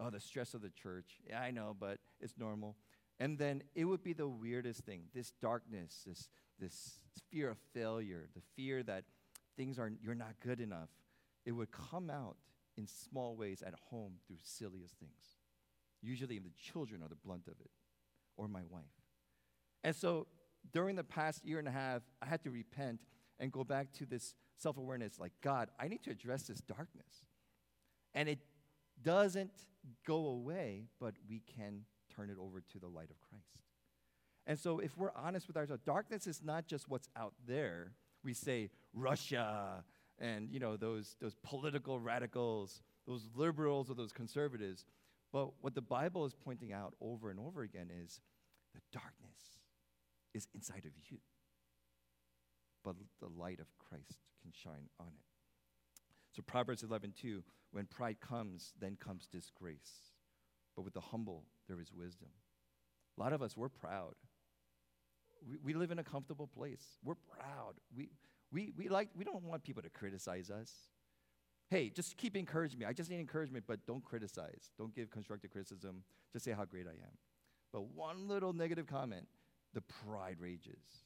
Oh, 0.00 0.10
the 0.10 0.20
stress 0.20 0.54
of 0.54 0.60
the 0.62 0.70
church. 0.70 1.20
Yeah, 1.28 1.40
I 1.40 1.50
know, 1.50 1.74
but 1.78 1.98
it's 2.20 2.34
normal. 2.36 2.76
And 3.20 3.38
then 3.38 3.62
it 3.74 3.84
would 3.84 4.02
be 4.02 4.12
the 4.12 4.28
weirdest 4.28 4.84
thing 4.84 5.02
this 5.14 5.32
darkness, 5.42 6.02
this, 6.06 6.28
this 6.58 7.00
fear 7.30 7.50
of 7.50 7.58
failure, 7.74 8.28
the 8.34 8.42
fear 8.56 8.82
that 8.84 9.04
things 9.56 9.78
are, 9.78 9.90
you're 10.02 10.14
not 10.14 10.34
good 10.40 10.60
enough. 10.60 10.88
It 11.44 11.52
would 11.52 11.70
come 11.72 12.10
out 12.10 12.36
in 12.76 12.86
small 12.86 13.36
ways 13.36 13.62
at 13.66 13.74
home 13.90 14.14
through 14.26 14.36
silliest 14.42 14.94
things. 14.98 15.36
Usually, 16.00 16.38
the 16.38 16.52
children 16.56 17.02
are 17.02 17.08
the 17.08 17.16
blunt 17.16 17.48
of 17.48 17.54
it, 17.60 17.70
or 18.36 18.46
my 18.46 18.62
wife. 18.70 18.84
And 19.82 19.96
so, 19.96 20.28
during 20.72 20.94
the 20.94 21.04
past 21.04 21.44
year 21.44 21.58
and 21.58 21.66
a 21.66 21.72
half, 21.72 22.02
I 22.22 22.26
had 22.26 22.42
to 22.44 22.50
repent 22.50 23.00
and 23.40 23.50
go 23.50 23.64
back 23.64 23.92
to 23.94 24.06
this 24.06 24.34
self 24.56 24.76
awareness 24.76 25.18
like, 25.18 25.32
God, 25.42 25.70
I 25.78 25.88
need 25.88 26.04
to 26.04 26.10
address 26.10 26.42
this 26.44 26.60
darkness. 26.60 27.24
And 28.14 28.28
it 28.28 28.38
doesn't 29.02 29.66
go 30.06 30.26
away, 30.26 30.84
but 31.00 31.14
we 31.28 31.42
can 31.56 31.82
turn 32.18 32.30
it 32.30 32.36
over 32.40 32.60
to 32.72 32.78
the 32.78 32.88
light 32.88 33.10
of 33.10 33.20
Christ. 33.20 33.44
And 34.46 34.58
so, 34.58 34.78
if 34.78 34.96
we're 34.96 35.12
honest 35.14 35.46
with 35.46 35.56
ourselves, 35.56 35.82
darkness 35.84 36.26
is 36.26 36.42
not 36.42 36.66
just 36.66 36.88
what's 36.88 37.08
out 37.16 37.34
there. 37.46 37.92
We 38.24 38.34
say 38.34 38.70
Russia 38.94 39.84
and 40.18 40.50
you 40.50 40.58
know 40.58 40.76
those 40.76 41.16
those 41.20 41.34
political 41.42 42.00
radicals, 42.00 42.82
those 43.06 43.28
liberals 43.34 43.90
or 43.90 43.94
those 43.94 44.12
conservatives. 44.12 44.84
But 45.32 45.50
what 45.60 45.74
the 45.74 45.82
Bible 45.82 46.24
is 46.24 46.34
pointing 46.34 46.72
out 46.72 46.94
over 47.00 47.30
and 47.30 47.38
over 47.38 47.62
again 47.62 47.90
is 48.02 48.20
the 48.74 48.80
darkness 48.90 49.58
is 50.34 50.48
inside 50.54 50.86
of 50.86 50.92
you. 51.10 51.18
But 52.82 52.96
the 53.20 53.28
light 53.28 53.60
of 53.60 53.66
Christ 53.78 54.18
can 54.40 54.52
shine 54.52 54.88
on 54.98 55.08
it. 55.08 55.28
So 56.34 56.42
Proverbs 56.42 56.82
11:2, 56.82 57.42
when 57.70 57.84
pride 57.86 58.20
comes, 58.20 58.72
then 58.80 58.96
comes 58.96 59.26
disgrace. 59.26 60.07
But 60.78 60.84
with 60.84 60.94
the 60.94 61.00
humble, 61.00 61.42
there 61.66 61.80
is 61.80 61.92
wisdom. 61.92 62.28
A 63.18 63.20
lot 63.20 63.32
of 63.32 63.42
us, 63.42 63.56
we're 63.56 63.68
proud. 63.68 64.14
We, 65.44 65.56
we 65.60 65.74
live 65.74 65.90
in 65.90 65.98
a 65.98 66.04
comfortable 66.04 66.46
place. 66.46 66.84
We're 67.02 67.16
proud. 67.16 67.74
We, 67.96 68.10
we, 68.52 68.70
we, 68.76 68.88
like, 68.88 69.08
we 69.16 69.24
don't 69.24 69.42
want 69.42 69.64
people 69.64 69.82
to 69.82 69.90
criticize 69.90 70.50
us. 70.50 70.72
Hey, 71.68 71.90
just 71.90 72.16
keep 72.16 72.36
encouraging 72.36 72.78
me. 72.78 72.86
I 72.86 72.92
just 72.92 73.10
need 73.10 73.18
encouragement, 73.18 73.64
but 73.66 73.88
don't 73.88 74.04
criticize. 74.04 74.70
Don't 74.78 74.94
give 74.94 75.10
constructive 75.10 75.50
criticism. 75.50 76.04
Just 76.32 76.44
say 76.44 76.52
how 76.52 76.64
great 76.64 76.86
I 76.86 76.92
am. 76.92 77.18
But 77.72 77.88
one 77.88 78.28
little 78.28 78.52
negative 78.52 78.86
comment, 78.86 79.26
the 79.74 79.80
pride 79.80 80.36
rages. 80.38 81.02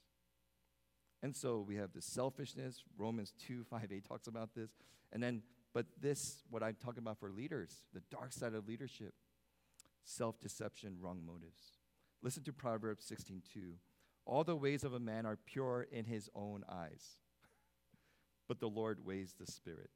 And 1.23 1.35
so 1.35 1.65
we 1.67 1.77
have 1.77 1.95
the 1.95 2.03
selfishness. 2.03 2.85
Romans 2.99 3.33
2, 3.47 3.65
5, 3.71 3.91
8 3.91 4.05
talks 4.07 4.27
about 4.27 4.51
this. 4.55 4.69
And 5.15 5.23
then, 5.23 5.41
but 5.73 5.87
this, 5.99 6.43
what 6.51 6.63
I'm 6.63 6.77
talking 6.85 6.99
about 6.99 7.19
for 7.19 7.31
leaders, 7.31 7.85
the 7.95 8.03
dark 8.11 8.35
side 8.35 8.53
of 8.53 8.69
leadership, 8.69 9.15
self 10.05 10.41
deception, 10.41 10.97
wrong 11.01 11.21
motives. 11.25 11.79
Listen 12.23 12.43
to 12.45 12.53
Proverbs 12.53 13.05
16, 13.05 13.43
2. 13.53 13.61
All 14.25 14.45
the 14.45 14.57
ways 14.57 14.85
of 14.85 14.95
a 14.95 15.01
man 15.01 15.27
are 15.27 15.39
pure 15.47 15.87
in 15.91 16.05
his 16.05 16.31
own 16.35 16.63
eyes, 16.71 17.17
but 18.49 18.61
the 18.61 18.69
Lord 18.69 19.05
weighs 19.05 19.35
the 19.39 19.51
spirit. 19.51 19.91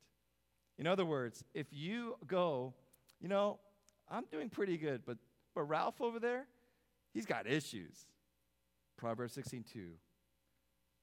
In 0.78 0.86
other 0.86 1.04
words, 1.04 1.44
if 1.54 1.68
you 1.70 2.16
go, 2.26 2.74
you 3.20 3.28
know, 3.28 3.60
I'm 4.08 4.24
doing 4.30 4.50
pretty 4.50 4.76
good, 4.76 5.02
but, 5.06 5.18
but 5.54 5.62
Ralph 5.62 6.00
over 6.00 6.18
there, 6.18 6.46
he's 7.14 7.26
got 7.26 7.46
issues. 7.46 8.06
Proverbs 8.96 9.34
16, 9.34 9.64
2. 9.72 9.90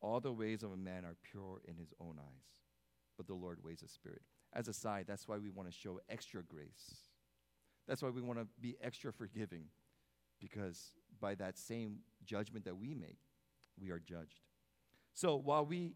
All 0.01 0.19
the 0.19 0.33
ways 0.33 0.63
of 0.63 0.71
a 0.71 0.77
man 0.77 1.05
are 1.05 1.15
pure 1.23 1.61
in 1.65 1.75
his 1.77 1.93
own 1.99 2.17
eyes, 2.19 2.61
but 3.15 3.25
the 3.25 3.33
Lord 3.33 3.59
weighs 3.63 3.79
the 3.79 3.87
spirit. 3.87 4.21
As 4.51 4.67
a 4.67 4.73
side, 4.73 5.05
that's 5.07 5.27
why 5.27 5.37
we 5.37 5.49
want 5.49 5.71
to 5.71 5.75
show 5.75 5.99
extra 6.09 6.43
grace. 6.43 7.12
That's 7.87 8.01
why 8.01 8.09
we 8.09 8.21
want 8.21 8.39
to 8.39 8.47
be 8.61 8.75
extra 8.81 9.11
forgiving, 9.11 9.65
because 10.39 10.93
by 11.19 11.35
that 11.35 11.57
same 11.57 11.99
judgment 12.25 12.65
that 12.65 12.77
we 12.77 12.93
make, 12.93 13.17
we 13.79 13.91
are 13.91 13.99
judged. 13.99 14.41
So 15.13 15.35
while 15.35 15.65
we 15.65 15.95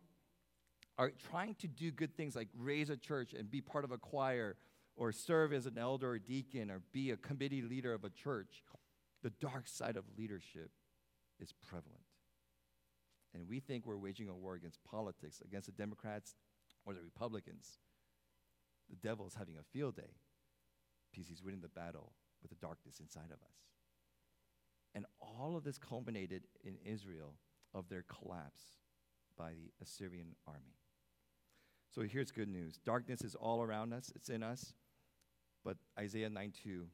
are 0.97 1.11
trying 1.29 1.55
to 1.55 1.67
do 1.67 1.91
good 1.91 2.15
things 2.15 2.35
like 2.35 2.49
raise 2.57 2.89
a 2.89 2.97
church 2.97 3.33
and 3.33 3.49
be 3.49 3.61
part 3.61 3.83
of 3.83 3.91
a 3.91 3.97
choir 3.97 4.57
or 4.95 5.11
serve 5.11 5.53
as 5.53 5.65
an 5.65 5.77
elder 5.77 6.11
or 6.11 6.19
deacon 6.19 6.71
or 6.71 6.81
be 6.91 7.11
a 7.11 7.17
committee 7.17 7.61
leader 7.61 7.93
of 7.93 8.03
a 8.03 8.09
church, 8.09 8.63
the 9.23 9.29
dark 9.39 9.67
side 9.67 9.95
of 9.95 10.03
leadership 10.17 10.71
is 11.39 11.53
prevalent. 11.53 12.01
And 13.33 13.47
we 13.47 13.59
think 13.59 13.85
we're 13.85 13.97
waging 13.97 14.29
a 14.29 14.35
war 14.35 14.55
against 14.55 14.83
politics, 14.83 15.41
against 15.45 15.67
the 15.67 15.71
Democrats 15.71 16.35
or 16.85 16.93
the 16.93 17.01
Republicans. 17.01 17.77
The 18.89 18.95
devil 18.95 19.27
is 19.27 19.35
having 19.35 19.55
a 19.57 19.63
field 19.71 19.95
day 19.95 20.15
because 21.11 21.27
he's 21.27 21.43
winning 21.43 21.61
the 21.61 21.67
battle 21.69 22.13
with 22.41 22.51
the 22.51 22.57
darkness 22.65 22.99
inside 22.99 23.31
of 23.31 23.41
us. 23.41 23.57
And 24.95 25.05
all 25.19 25.55
of 25.55 25.63
this 25.63 25.77
culminated 25.77 26.43
in 26.63 26.77
Israel 26.85 27.35
of 27.73 27.89
their 27.89 28.03
collapse 28.03 28.63
by 29.37 29.51
the 29.51 29.71
Assyrian 29.81 30.35
army. 30.47 30.75
So 31.93 32.01
here's 32.01 32.31
good 32.31 32.49
news 32.49 32.79
darkness 32.85 33.21
is 33.21 33.35
all 33.35 33.61
around 33.61 33.93
us, 33.93 34.11
it's 34.15 34.29
in 34.29 34.43
us. 34.43 34.73
But 35.63 35.77
Isaiah 35.99 36.29
9 36.29 36.53
2, 36.63 36.85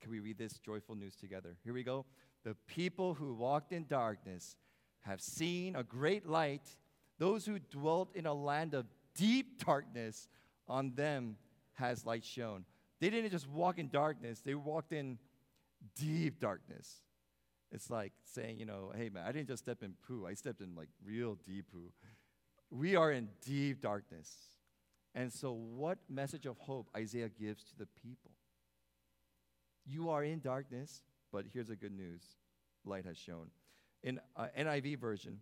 can 0.00 0.10
we 0.10 0.20
read 0.20 0.38
this 0.38 0.58
joyful 0.58 0.94
news 0.94 1.16
together? 1.16 1.56
Here 1.64 1.72
we 1.72 1.82
go. 1.82 2.04
The 2.44 2.56
people 2.66 3.14
who 3.14 3.34
walked 3.34 3.72
in 3.72 3.86
darkness 3.86 4.56
have 5.00 5.20
seen 5.20 5.76
a 5.76 5.82
great 5.82 6.26
light. 6.26 6.68
Those 7.18 7.46
who 7.46 7.58
dwelt 7.58 8.14
in 8.14 8.26
a 8.26 8.34
land 8.34 8.74
of 8.74 8.86
deep 9.14 9.64
darkness, 9.64 10.28
on 10.68 10.94
them 10.94 11.36
has 11.74 12.04
light 12.04 12.24
shone. 12.24 12.64
They 13.00 13.10
didn't 13.10 13.30
just 13.30 13.48
walk 13.48 13.78
in 13.78 13.88
darkness, 13.88 14.40
they 14.44 14.54
walked 14.54 14.92
in 14.92 15.18
deep 15.96 16.40
darkness. 16.40 17.02
It's 17.70 17.90
like 17.90 18.12
saying, 18.24 18.58
you 18.58 18.64
know, 18.64 18.92
hey 18.96 19.10
man, 19.10 19.24
I 19.26 19.32
didn't 19.32 19.48
just 19.48 19.62
step 19.62 19.82
in 19.82 19.94
poo, 20.06 20.26
I 20.26 20.34
stepped 20.34 20.60
in 20.60 20.74
like 20.74 20.88
real 21.04 21.36
deep 21.46 21.66
poo. 21.70 21.92
We 22.70 22.96
are 22.96 23.12
in 23.12 23.28
deep 23.44 23.80
darkness. 23.80 24.30
And 25.14 25.32
so, 25.32 25.52
what 25.52 25.98
message 26.08 26.46
of 26.46 26.58
hope 26.58 26.88
Isaiah 26.96 27.28
gives 27.28 27.64
to 27.64 27.76
the 27.78 27.86
people? 28.02 28.30
You 29.86 30.10
are 30.10 30.22
in 30.22 30.40
darkness, 30.40 31.02
but 31.32 31.46
here's 31.52 31.68
the 31.68 31.76
good 31.76 31.92
news 31.92 32.22
light 32.84 33.04
has 33.04 33.16
shone. 33.16 33.48
In 34.02 34.20
uh, 34.36 34.46
NIV 34.58 34.98
version, 34.98 35.40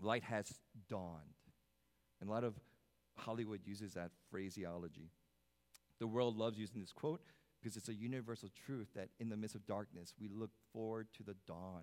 light 0.00 0.24
has 0.24 0.52
dawned. 0.88 1.22
And 2.20 2.28
a 2.28 2.32
lot 2.32 2.44
of 2.44 2.54
Hollywood 3.16 3.60
uses 3.64 3.94
that 3.94 4.10
phraseology. 4.30 5.10
The 5.98 6.06
world 6.06 6.36
loves 6.36 6.58
using 6.58 6.80
this 6.80 6.92
quote 6.92 7.20
because 7.60 7.76
it's 7.76 7.88
a 7.88 7.94
universal 7.94 8.48
truth 8.66 8.88
that 8.94 9.08
in 9.18 9.28
the 9.28 9.36
midst 9.36 9.56
of 9.56 9.66
darkness, 9.66 10.14
we 10.20 10.28
look 10.28 10.50
forward 10.72 11.08
to 11.16 11.22
the 11.22 11.34
dawn. 11.46 11.82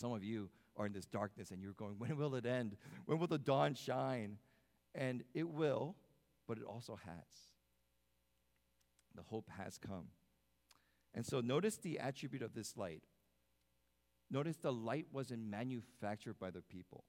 Some 0.00 0.12
of 0.12 0.22
you 0.22 0.50
are 0.76 0.86
in 0.86 0.92
this 0.92 1.06
darkness 1.06 1.50
and 1.50 1.62
you're 1.62 1.72
going, 1.72 1.94
when 1.98 2.16
will 2.16 2.34
it 2.34 2.46
end? 2.46 2.76
When 3.06 3.18
will 3.18 3.26
the 3.26 3.38
dawn 3.38 3.74
shine? 3.74 4.38
And 4.94 5.24
it 5.34 5.48
will, 5.48 5.96
but 6.46 6.58
it 6.58 6.64
also 6.64 6.98
has. 7.04 7.50
The 9.14 9.22
hope 9.22 9.48
has 9.58 9.78
come. 9.78 10.08
And 11.14 11.26
so 11.26 11.40
notice 11.40 11.76
the 11.76 11.98
attribute 11.98 12.42
of 12.42 12.54
this 12.54 12.76
light. 12.76 13.02
Notice 14.30 14.56
the 14.56 14.72
light 14.72 15.06
wasn't 15.12 15.42
manufactured 15.44 16.38
by 16.38 16.50
the 16.50 16.62
people. 16.62 17.04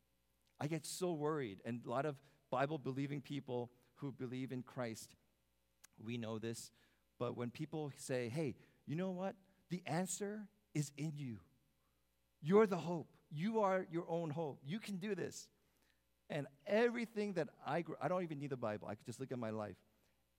I 0.60 0.68
get 0.68 0.86
so 0.86 1.14
worried, 1.14 1.62
and 1.66 1.82
a 1.86 1.90
lot 1.90 2.06
of 2.06 2.18
Bible 2.52 2.78
believing 2.78 3.22
people 3.22 3.72
who 3.96 4.12
believe 4.12 4.52
in 4.52 4.62
Christ, 4.62 5.16
we 6.04 6.18
know 6.18 6.40
this. 6.40 6.72
But 7.20 7.38
when 7.38 7.50
people 7.50 7.92
say, 7.98 8.30
hey, 8.30 8.56
you 8.86 8.96
know 8.96 9.12
what? 9.12 9.36
The 9.70 9.82
answer 9.86 10.48
is 10.74 10.92
in 10.98 11.14
you. 11.16 11.40
You're 12.42 12.68
the 12.68 12.78
hope. 12.78 13.08
You 13.32 13.62
are 13.62 13.86
your 13.92 14.06
own 14.10 14.30
hope. 14.30 14.60
You 14.66 14.80
can 14.80 14.98
do 14.98 15.16
this. 15.16 15.48
And 16.30 16.48
everything 16.68 17.34
that 17.34 17.50
I 17.66 17.82
grew, 17.82 17.96
I 18.02 18.08
don't 18.08 18.24
even 18.24 18.40
need 18.40 18.50
the 18.50 18.58
Bible. 18.58 18.88
I 18.88 18.96
could 18.96 19.06
just 19.06 19.20
look 19.20 19.32
at 19.32 19.40
my 19.40 19.50
life. 19.50 19.76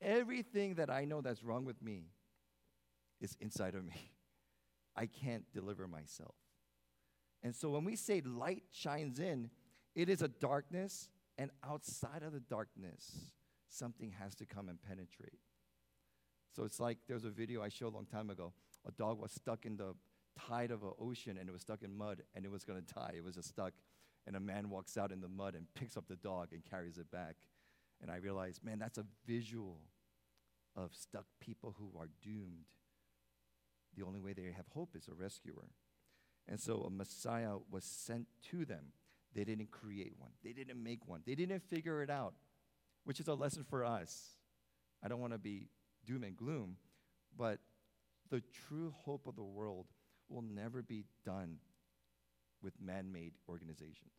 Everything 0.00 0.75
that 0.75 0.90
I 0.90 1.04
know 1.04 1.20
that's 1.20 1.42
wrong 1.42 1.64
with 1.64 1.80
me 1.82 2.08
is 3.20 3.37
inside 3.40 3.75
of 3.75 3.84
me. 3.84 4.12
I 4.96 5.06
can't 5.06 5.44
deliver 5.52 5.88
myself. 5.88 6.34
And 7.42 7.54
so 7.54 7.70
when 7.70 7.84
we 7.84 7.96
say 7.96 8.23
light 8.23 8.62
shines 8.70 9.18
in, 9.18 9.50
it 9.94 10.08
is 10.08 10.23
a 10.23 10.28
darkness, 10.28 11.08
and 11.38 11.50
outside 11.62 12.23
of 12.23 12.32
the 12.32 12.40
darkness, 12.40 13.32
something 13.74 14.12
has 14.20 14.34
to 14.36 14.46
come 14.46 14.68
and 14.68 14.80
penetrate. 14.82 15.38
So 16.54 16.64
it's 16.64 16.78
like 16.78 16.98
there's 17.08 17.24
a 17.24 17.30
video 17.30 17.62
I 17.62 17.68
showed 17.68 17.92
a 17.92 17.96
long 17.96 18.06
time 18.06 18.30
ago. 18.30 18.52
A 18.86 18.92
dog 18.92 19.20
was 19.20 19.32
stuck 19.32 19.66
in 19.66 19.76
the 19.76 19.94
tide 20.48 20.70
of 20.70 20.82
an 20.82 20.92
ocean 21.00 21.36
and 21.38 21.48
it 21.48 21.52
was 21.52 21.62
stuck 21.62 21.82
in 21.82 21.96
mud 21.96 22.22
and 22.34 22.44
it 22.44 22.50
was 22.50 22.64
going 22.64 22.80
to 22.80 22.94
die. 22.94 23.14
It 23.16 23.24
was 23.24 23.34
just 23.34 23.48
stuck. 23.48 23.72
And 24.26 24.36
a 24.36 24.40
man 24.40 24.70
walks 24.70 24.96
out 24.96 25.12
in 25.12 25.20
the 25.20 25.28
mud 25.28 25.54
and 25.54 25.66
picks 25.74 25.96
up 25.96 26.06
the 26.08 26.16
dog 26.16 26.48
and 26.52 26.62
carries 26.64 26.98
it 26.98 27.10
back. 27.10 27.36
And 28.00 28.10
I 28.10 28.16
realized, 28.16 28.64
man, 28.64 28.78
that's 28.78 28.98
a 28.98 29.04
visual 29.26 29.80
of 30.76 30.90
stuck 30.94 31.26
people 31.40 31.74
who 31.78 31.92
are 31.98 32.08
doomed. 32.22 32.66
The 33.96 34.04
only 34.04 34.20
way 34.20 34.32
they 34.32 34.44
have 34.56 34.68
hope 34.72 34.96
is 34.96 35.08
a 35.08 35.14
rescuer. 35.14 35.68
And 36.48 36.60
so 36.60 36.82
a 36.82 36.90
Messiah 36.90 37.56
was 37.70 37.84
sent 37.84 38.26
to 38.50 38.64
them. 38.64 38.92
They 39.34 39.44
didn't 39.44 39.70
create 39.72 40.14
one, 40.16 40.30
they 40.44 40.52
didn't 40.52 40.80
make 40.80 41.08
one, 41.08 41.22
they 41.26 41.34
didn't 41.34 41.64
figure 41.68 42.02
it 42.02 42.10
out, 42.10 42.34
which 43.04 43.20
is 43.20 43.28
a 43.28 43.34
lesson 43.34 43.64
for 43.64 43.84
us. 43.84 44.37
I 45.02 45.08
don't 45.08 45.20
want 45.20 45.32
to 45.32 45.38
be 45.38 45.68
doom 46.06 46.25
and 46.25 46.37
gloom, 46.37 46.76
but 47.37 47.58
the 48.30 48.42
true 48.68 48.94
hope 49.04 49.26
of 49.26 49.37
the 49.37 49.42
world 49.42 49.87
will 50.28 50.42
never 50.42 50.82
be 50.82 51.04
done 51.25 51.58
with 52.62 52.80
man 52.80 53.12
made 53.12 53.32
organizations. 53.49 54.12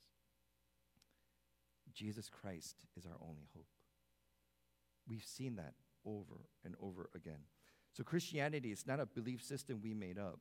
Jesus 1.94 2.30
Christ 2.30 2.86
is 2.98 3.06
our 3.06 3.18
only 3.22 3.48
hope. 3.56 3.68
We've 5.08 5.24
seen 5.24 5.56
that 5.56 5.74
over 6.06 6.50
and 6.64 6.76
over 6.82 7.10
again. 7.16 7.40
So, 7.94 8.04
Christianity 8.04 8.72
is 8.72 8.86
not 8.86 9.00
a 9.00 9.06
belief 9.06 9.42
system 9.42 9.80
we 9.82 9.94
made 9.94 10.20
up. 10.20 10.40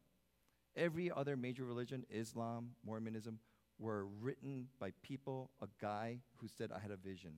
Every 0.77 1.11
other 1.11 1.37
major 1.37 1.65
religion, 1.65 2.05
Islam, 2.11 2.71
Mormonism, 2.85 3.39
were 3.79 4.07
written 4.21 4.67
by 4.81 4.91
people, 5.03 5.51
a 5.63 5.69
guy 5.81 6.19
who 6.37 6.49
said, 6.49 6.73
I 6.73 6.81
had 6.81 6.91
a 6.91 6.97
vision. 6.97 7.35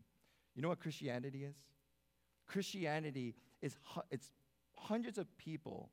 You 0.57 0.63
know 0.63 0.69
what 0.69 0.81
Christianity 0.81 1.45
is? 1.45 1.55
Christianity 2.47 3.35
is 3.61 3.77
it's 4.11 4.33
hundreds 4.75 5.19
of 5.19 5.37
people 5.37 5.91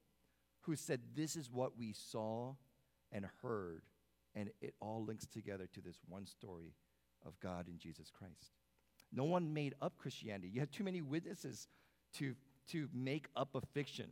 who 0.62 0.76
said, 0.76 1.02
This 1.16 1.36
is 1.36 1.52
what 1.52 1.78
we 1.78 1.94
saw 1.94 2.54
and 3.12 3.28
heard, 3.42 3.84
and 4.34 4.50
it 4.62 4.74
all 4.80 5.04
links 5.04 5.28
together 5.28 5.68
to 5.74 5.82
this 5.82 5.98
one 6.08 6.26
story 6.26 6.74
of 7.26 7.38
God 7.42 7.68
in 7.68 7.78
Jesus 7.78 8.10
Christ. 8.10 8.54
No 9.12 9.26
one 9.26 9.54
made 9.54 9.76
up 9.82 9.98
Christianity. 9.98 10.50
You 10.50 10.62
have 10.62 10.72
too 10.72 10.84
many 10.84 11.02
witnesses 11.02 11.68
to, 12.16 12.34
to 12.70 12.88
make 12.94 13.28
up 13.36 13.50
a 13.56 13.62
fiction, 13.74 14.08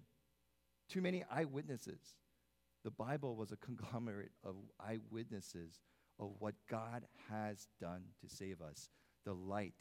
too 0.89 1.01
many 1.01 1.23
eyewitnesses. 1.31 1.99
The 2.83 2.91
Bible 2.91 3.35
was 3.35 3.51
a 3.51 3.57
conglomerate 3.57 4.31
of 4.43 4.55
eyewitnesses 4.79 5.79
of 6.19 6.31
what 6.39 6.55
God 6.69 7.03
has 7.29 7.67
done 7.79 8.03
to 8.21 8.35
save 8.35 8.61
us. 8.61 8.89
The 9.25 9.33
light 9.33 9.73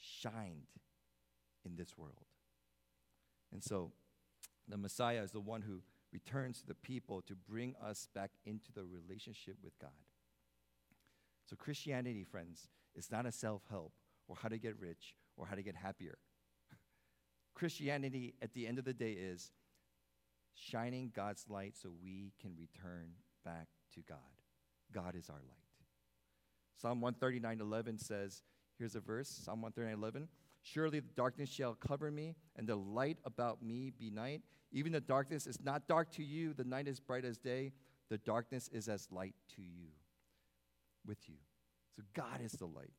shined 0.00 0.68
in 1.64 1.76
this 1.76 1.96
world. 1.96 2.26
And 3.52 3.62
so 3.62 3.92
the 4.68 4.78
Messiah 4.78 5.22
is 5.22 5.32
the 5.32 5.40
one 5.40 5.62
who 5.62 5.82
returns 6.12 6.60
to 6.60 6.66
the 6.66 6.74
people 6.74 7.22
to 7.22 7.34
bring 7.34 7.74
us 7.82 8.08
back 8.14 8.30
into 8.44 8.72
the 8.72 8.84
relationship 8.84 9.56
with 9.62 9.78
God. 9.78 9.90
So, 11.48 11.56
Christianity, 11.56 12.24
friends, 12.24 12.68
is 12.94 13.10
not 13.10 13.26
a 13.26 13.32
self 13.32 13.62
help 13.68 13.92
or 14.28 14.36
how 14.40 14.48
to 14.48 14.58
get 14.58 14.78
rich 14.78 15.16
or 15.36 15.46
how 15.46 15.56
to 15.56 15.62
get 15.62 15.74
happier. 15.74 16.18
Christianity, 17.54 18.34
at 18.40 18.54
the 18.54 18.66
end 18.66 18.78
of 18.78 18.84
the 18.84 18.92
day, 18.92 19.12
is 19.12 19.50
shining 20.54 21.10
God's 21.14 21.46
light 21.48 21.74
so 21.76 21.90
we 22.02 22.32
can 22.40 22.54
return 22.56 23.12
back 23.44 23.68
to 23.94 24.00
God. 24.08 24.18
God 24.92 25.14
is 25.16 25.28
our 25.28 25.36
light. 25.36 25.70
Psalm 26.76 27.00
139 27.00 27.60
11 27.60 27.98
says, 27.98 28.42
here's 28.80 28.96
a 28.96 29.00
verse 29.00 29.28
Psalm 29.28 29.62
139 29.62 29.96
11. 30.02 30.28
Surely 30.62 31.00
the 31.00 31.12
darkness 31.14 31.48
shall 31.48 31.74
cover 31.74 32.10
me, 32.10 32.34
and 32.56 32.66
the 32.66 32.76
light 32.76 33.18
about 33.24 33.62
me 33.62 33.92
be 33.96 34.10
night. 34.10 34.42
Even 34.72 34.92
the 34.92 35.00
darkness 35.00 35.46
is 35.46 35.58
not 35.62 35.86
dark 35.86 36.10
to 36.12 36.24
you, 36.24 36.52
the 36.54 36.64
night 36.64 36.88
is 36.88 36.98
bright 36.98 37.24
as 37.24 37.38
day. 37.38 37.72
The 38.08 38.18
darkness 38.18 38.68
is 38.72 38.88
as 38.88 39.06
light 39.12 39.34
to 39.54 39.62
you, 39.62 39.88
with 41.06 41.28
you. 41.28 41.36
So 41.96 42.02
God 42.14 42.40
is 42.42 42.52
the 42.52 42.66
light. 42.66 42.92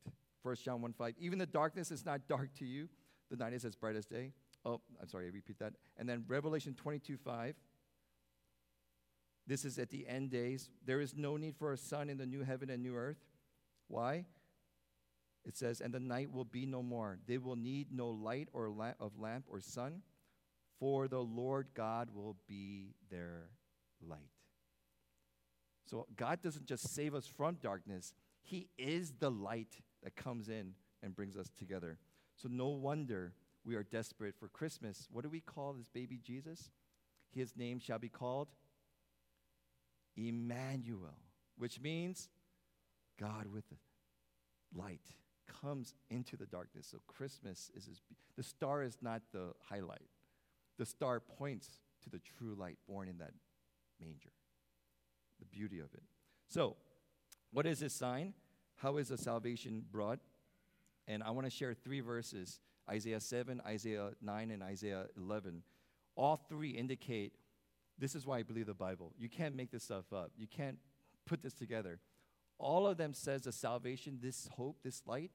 1 0.44 0.56
John 0.64 0.82
1 0.82 0.94
5. 0.94 1.16
Even 1.20 1.38
the 1.38 1.46
darkness 1.46 1.92
is 1.92 2.06
not 2.06 2.28
dark 2.28 2.54
to 2.60 2.66
you, 2.66 2.88
the 3.30 3.36
night 3.36 3.54
is 3.54 3.66
as 3.66 3.76
bright 3.76 3.96
as 3.96 4.06
day. 4.06 4.32
Oh, 4.64 4.80
I'm 5.02 5.08
sorry, 5.08 5.26
I 5.26 5.30
repeat 5.30 5.60
that. 5.60 5.74
And 5.98 6.08
then 6.08 6.24
Revelation 6.28 6.74
22 6.74 7.18
5. 7.18 7.56
This 9.48 9.66
is 9.66 9.80
at 9.80 9.90
the 9.90 10.08
end 10.08 10.30
days. 10.30 10.70
There 10.86 11.02
is 11.02 11.16
no 11.16 11.36
need 11.36 11.56
for 11.58 11.74
a 11.74 11.78
sun 11.78 12.10
in 12.10 12.18
the 12.18 12.26
new 12.26 12.44
heaven 12.44 12.70
and 12.70 12.82
new 12.82 12.96
earth. 12.96 13.18
Why? 13.88 14.26
It 15.46 15.58
says, 15.58 15.82
and 15.82 15.94
the 15.94 16.00
night 16.00 16.32
will 16.32 16.46
be 16.46 16.66
no 16.66 16.84
more. 16.84 17.18
They 17.28 17.38
will 17.38 17.56
need 17.56 17.88
no 17.92 18.10
light 18.10 18.50
or 18.54 18.70
lamp 18.70 18.98
of 19.00 19.18
lamp 19.18 19.46
or 19.50 19.60
sun, 19.60 20.02
for 20.80 21.08
the 21.08 21.22
Lord 21.22 21.68
God 21.74 22.10
will 22.14 22.38
be 22.48 22.94
their 23.10 23.50
light. 24.08 24.20
So 25.86 26.06
God 26.16 26.42
doesn't 26.42 26.68
just 26.68 26.94
save 26.94 27.16
us 27.16 27.26
from 27.26 27.58
darkness, 27.62 28.14
He 28.42 28.70
is 28.78 29.14
the 29.20 29.32
light 29.32 29.82
that 30.04 30.16
comes 30.16 30.48
in 30.48 30.74
and 31.04 31.16
brings 31.16 31.36
us 31.36 31.50
together. 31.58 31.98
So 32.36 32.48
no 32.50 32.70
wonder 32.70 33.34
we 33.66 33.76
are 33.76 33.84
desperate 33.84 34.36
for 34.40 34.48
Christmas. 34.48 35.08
What 35.12 35.24
do 35.24 35.30
we 35.30 35.42
call 35.42 35.74
this 35.74 35.88
baby 35.88 36.20
Jesus? 36.24 36.70
His 37.32 37.56
name 37.56 37.80
shall 37.80 38.00
be 38.00 38.10
called 38.10 38.48
Emmanuel, 40.16 41.18
which 41.58 41.80
means 41.80 42.30
God 43.20 43.48
with 43.48 43.66
light 44.76 45.02
comes 45.62 45.96
into 46.10 46.38
the 46.38 46.46
darkness. 46.46 46.88
So 46.90 47.00
Christmas 47.08 47.72
is 47.76 48.02
the 48.38 48.44
star 48.44 48.84
is 48.84 48.98
not 49.02 49.22
the 49.32 49.54
highlight. 49.70 50.08
The 50.78 50.86
star 50.86 51.20
points 51.20 51.80
to 52.04 52.10
the 52.10 52.20
true 52.20 52.56
light 52.56 52.78
born 52.88 53.08
in 53.08 53.18
that 53.20 53.34
manger. 54.00 54.32
The 55.40 55.46
beauty 55.46 55.80
of 55.80 55.94
it. 55.94 56.04
So, 56.48 56.76
what 57.52 57.66
is 57.66 57.80
this 57.80 57.94
sign? 57.94 58.34
How 58.78 58.98
is 58.98 59.10
the 59.10 59.18
salvation 59.18 59.84
brought? 59.92 60.20
And 61.08 61.24
I 61.24 61.32
want 61.32 61.46
to 61.46 61.52
share 61.52 61.74
three 61.74 62.00
verses 62.00 62.60
Isaiah 62.90 63.20
7, 63.20 63.62
Isaiah 63.66 64.12
9, 64.22 64.52
and 64.52 64.64
Isaiah 64.64 65.06
11. 65.18 65.62
All 66.16 66.38
three 66.50 66.72
indicate 66.72 67.34
this 67.98 68.16
is 68.16 68.26
why 68.26 68.40
I 68.40 68.44
believe 68.44 68.66
the 68.66 68.74
Bible. 68.74 69.14
You 69.20 69.30
can't 69.30 69.56
make 69.56 69.72
this 69.72 69.84
stuff 69.84 70.12
up, 70.12 70.32
you 70.36 70.48
can't 70.48 70.78
put 71.26 71.42
this 71.42 71.54
together. 71.54 72.00
All 72.62 72.86
of 72.86 72.98
them 72.98 73.14
says 73.14 73.42
the 73.42 73.52
salvation, 73.52 74.20
this 74.22 74.48
hope, 74.56 74.78
this 74.84 75.02
light, 75.08 75.32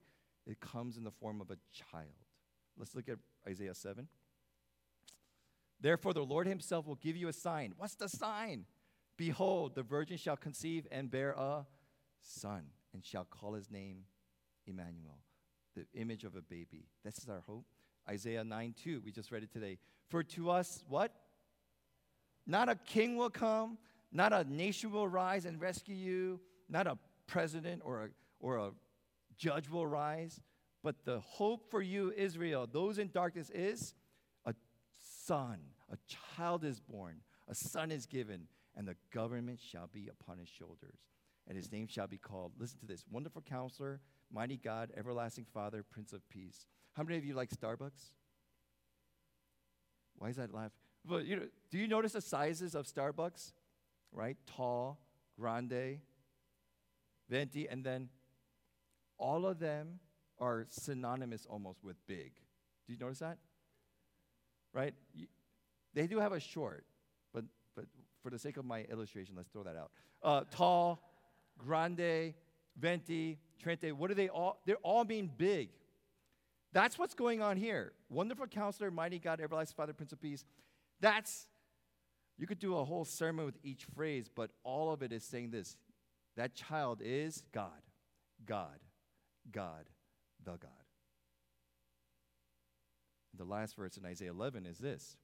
it 0.47 0.61
comes 0.61 0.97
in 0.97 1.03
the 1.03 1.11
form 1.11 1.41
of 1.41 1.51
a 1.51 1.57
child. 1.73 2.07
Let's 2.79 2.95
look 2.95 3.09
at 3.09 3.19
Isaiah 3.49 3.75
7. 3.75 4.07
Therefore, 5.81 6.15
the 6.15 6.25
Lord 6.25 6.47
himself 6.47 6.87
will 6.87 6.95
give 6.95 7.17
you 7.17 7.27
a 7.27 7.33
sign. 7.33 7.75
What's 7.77 7.97
the 7.97 8.09
sign? 8.09 8.65
Behold, 9.17 9.75
the 9.75 9.83
virgin 9.83 10.17
shall 10.17 10.37
conceive 10.37 10.87
and 10.93 11.11
bear 11.11 11.33
a 11.33 11.67
son, 12.21 12.67
and 12.95 13.05
shall 13.05 13.25
call 13.25 13.55
his 13.55 13.71
name 13.73 14.05
Emmanuel, 14.67 15.19
the 15.75 15.85
image 15.95 16.23
of 16.23 16.37
a 16.37 16.43
baby. 16.43 16.87
This 17.05 17.19
is 17.19 17.29
our 17.29 17.43
hope. 17.47 17.65
Isaiah 18.09 18.45
9 18.45 18.75
2, 18.85 19.03
we 19.05 19.11
just 19.11 19.33
read 19.33 19.43
it 19.43 19.53
today. 19.53 19.79
For 20.09 20.23
to 20.23 20.51
us, 20.51 20.85
what? 20.89 21.13
Not 22.47 22.69
a 22.69 22.77
king 22.77 23.17
will 23.17 23.31
come, 23.31 23.79
not 24.13 24.33
a 24.33 24.45
nation 24.45 24.93
will 24.93 25.09
rise 25.09 25.45
and 25.45 25.61
rescue 25.61 25.97
you, 25.97 26.41
not 26.69 26.87
a 26.87 26.97
president 27.27 27.83
or 27.85 28.05
a, 28.05 28.09
or 28.41 28.57
a 28.59 28.71
judge 29.37 29.69
will 29.69 29.87
rise. 29.87 30.41
But 30.83 31.05
the 31.05 31.21
hope 31.21 31.71
for 31.71 31.83
you, 31.83 32.13
Israel, 32.17 32.69
those 32.71 32.99
in 32.99 33.11
darkness, 33.11 33.51
is 33.51 33.95
a 34.45 34.55
son, 35.25 35.59
a 35.91 35.97
child 36.37 36.65
is 36.65 36.79
born, 36.79 37.23
a 37.49 37.55
son 37.55 37.91
is 37.91 38.07
given, 38.07 38.47
and 38.77 38.87
the 38.87 38.97
government 39.13 39.61
shall 39.61 39.89
be 39.93 40.09
upon 40.09 40.39
his 40.39 40.49
shoulders. 40.49 40.99
And 41.49 41.57
his 41.57 41.71
name 41.71 41.87
shall 41.87 42.07
be 42.07 42.19
called, 42.19 42.53
listen 42.59 42.79
to 42.81 42.87
this, 42.87 43.05
Wonderful 43.11 43.43
Counselor, 43.43 44.01
Mighty 44.33 44.57
God, 44.57 44.93
Everlasting 44.97 45.47
Father, 45.53 45.83
Prince 45.83 46.13
of 46.13 46.29
Peace. 46.29 46.67
How 46.93 47.03
many 47.03 47.19
of 47.19 47.25
you 47.25 47.35
like 47.35 47.51
Starbucks? 47.51 48.11
Why 50.19 50.29
is 50.29 50.37
that 50.37 50.53
laugh? 50.53 50.73
But 51.05 51.25
you 51.25 51.37
know, 51.37 51.47
do 51.71 51.79
you 51.79 51.87
notice 51.87 52.13
the 52.13 52.21
sizes 52.21 52.75
of 52.75 52.87
Starbucks? 52.87 53.53
Right? 54.13 54.37
Tall, 54.47 54.99
grande, 55.39 56.01
venti, 57.29 57.69
and 57.69 57.85
then 57.85 58.09
all 59.19 59.47
of 59.47 59.59
them 59.59 60.01
are 60.39 60.67
synonymous 60.71 61.47
almost 61.49 61.83
with 61.83 61.97
big. 62.07 62.33
Do 62.87 62.93
you 62.93 62.99
notice 62.99 63.21
that? 63.21 63.39
Right? 64.73 64.95
You, 65.15 65.27
they 65.95 66.07
do 66.07 66.19
have 66.19 66.33
a 66.33 66.41
short, 66.41 66.85
but, 67.33 67.45
but 67.75 67.87
for 68.23 68.31
the 68.31 68.39
sake 68.39 68.57
of 68.57 68.65
my 68.65 68.83
illustration, 68.83 69.35
let's 69.37 69.49
throw 69.49 69.63
that 69.63 69.77
out. 69.77 69.91
Uh, 70.23 70.43
tall, 70.51 71.03
grande, 71.59 72.35
venti, 72.79 73.39
trenta, 73.63 73.95
what 73.95 74.11
are 74.11 74.15
they 74.15 74.29
all? 74.29 74.61
They're 74.67 74.77
all 74.83 75.05
being 75.05 75.31
big. 75.37 75.71
That's 76.73 76.99
what's 76.99 77.15
going 77.15 77.41
on 77.41 77.57
here. 77.57 77.93
Wonderful 78.11 78.49
counselor, 78.49 78.91
mighty 78.91 79.19
God, 79.19 79.41
everlasting 79.41 79.77
Father, 79.77 79.95
Prince 79.95 80.13
of 80.13 80.21
Peace. 80.21 80.45
That's, 81.01 81.47
you 82.37 82.47
could 82.47 82.59
do 82.59 82.77
a 82.77 82.85
whole 82.85 83.07
sermon 83.07 83.47
with 83.47 83.57
each 83.63 83.87
phrase, 83.95 84.29
but 84.35 84.51
all 84.63 84.93
of 84.93 85.03
it 85.03 85.13
is 85.13 85.25
saying 85.25 85.51
this 85.51 85.77
that 86.37 86.55
child 86.55 87.01
is 87.03 87.43
God, 87.53 87.83
God, 88.45 88.79
God, 89.51 89.87
the 90.45 90.53
God. 90.53 90.71
The 93.37 93.45
last 93.45 93.77
verse 93.77 93.97
in 93.97 94.05
Isaiah 94.05 94.31
11 94.31 94.67
is 94.67 94.79
this 94.79 95.17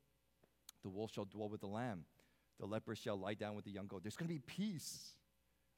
The 0.83 0.91
wolf 0.91 1.13
shall 1.13 1.25
dwell 1.25 1.49
with 1.49 1.61
the 1.61 1.67
lamb, 1.67 2.05
the 2.61 2.67
leper 2.67 2.95
shall 2.95 3.17
lie 3.19 3.35
down 3.35 3.55
with 3.55 3.65
the 3.65 3.71
young 3.71 3.87
goat. 3.87 4.03
There's 4.03 4.17
going 4.17 4.29
to 4.29 4.35
be 4.35 4.41
peace, 4.41 5.15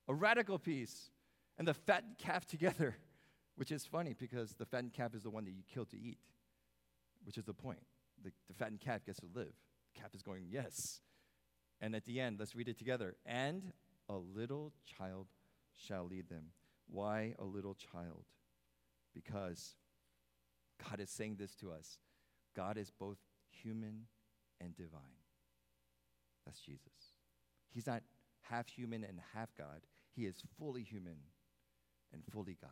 a 0.08 0.14
radical 0.14 0.58
peace, 0.58 1.10
and 1.58 1.66
the 1.66 1.74
fattened 1.74 2.18
calf 2.18 2.46
together, 2.46 2.96
which 3.56 3.72
is 3.72 3.84
funny 3.84 4.14
because 4.18 4.54
the 4.54 4.66
fattened 4.66 4.92
calf 4.92 5.14
is 5.14 5.22
the 5.22 5.30
one 5.30 5.44
that 5.44 5.52
you 5.52 5.62
kill 5.72 5.84
to 5.86 5.96
eat, 5.96 6.18
which 7.24 7.38
is 7.38 7.44
the 7.44 7.54
point. 7.54 7.80
The, 8.22 8.30
the 8.48 8.54
fattened 8.54 8.80
calf 8.80 9.04
gets 9.04 9.20
to 9.20 9.26
live. 9.34 9.52
The 9.94 10.00
calf 10.00 10.14
is 10.14 10.22
going, 10.22 10.46
yes. 10.48 11.00
And 11.80 11.94
at 11.94 12.04
the 12.04 12.20
end, 12.20 12.38
let's 12.38 12.54
read 12.54 12.68
it 12.68 12.78
together. 12.78 13.16
And 13.26 13.72
a 14.08 14.16
little 14.16 14.72
child 14.84 15.26
shall 15.86 16.04
lead 16.04 16.28
them. 16.28 16.50
Why 16.88 17.34
a 17.38 17.44
little 17.44 17.74
child? 17.74 18.24
Because 19.14 19.74
God 20.90 21.00
is 21.00 21.10
saying 21.10 21.36
this 21.38 21.54
to 21.56 21.72
us 21.72 21.98
God 22.54 22.76
is 22.78 22.90
both 22.90 23.18
human 23.50 24.06
and 24.60 24.76
divine. 24.76 25.00
That's 26.44 26.60
Jesus. 26.60 27.12
He's 27.70 27.86
not 27.86 28.02
half 28.42 28.68
human 28.68 29.04
and 29.04 29.18
half 29.34 29.54
God, 29.56 29.80
He 30.14 30.26
is 30.26 30.42
fully 30.58 30.82
human 30.82 31.16
and 32.12 32.22
fully 32.30 32.56
God. 32.60 32.70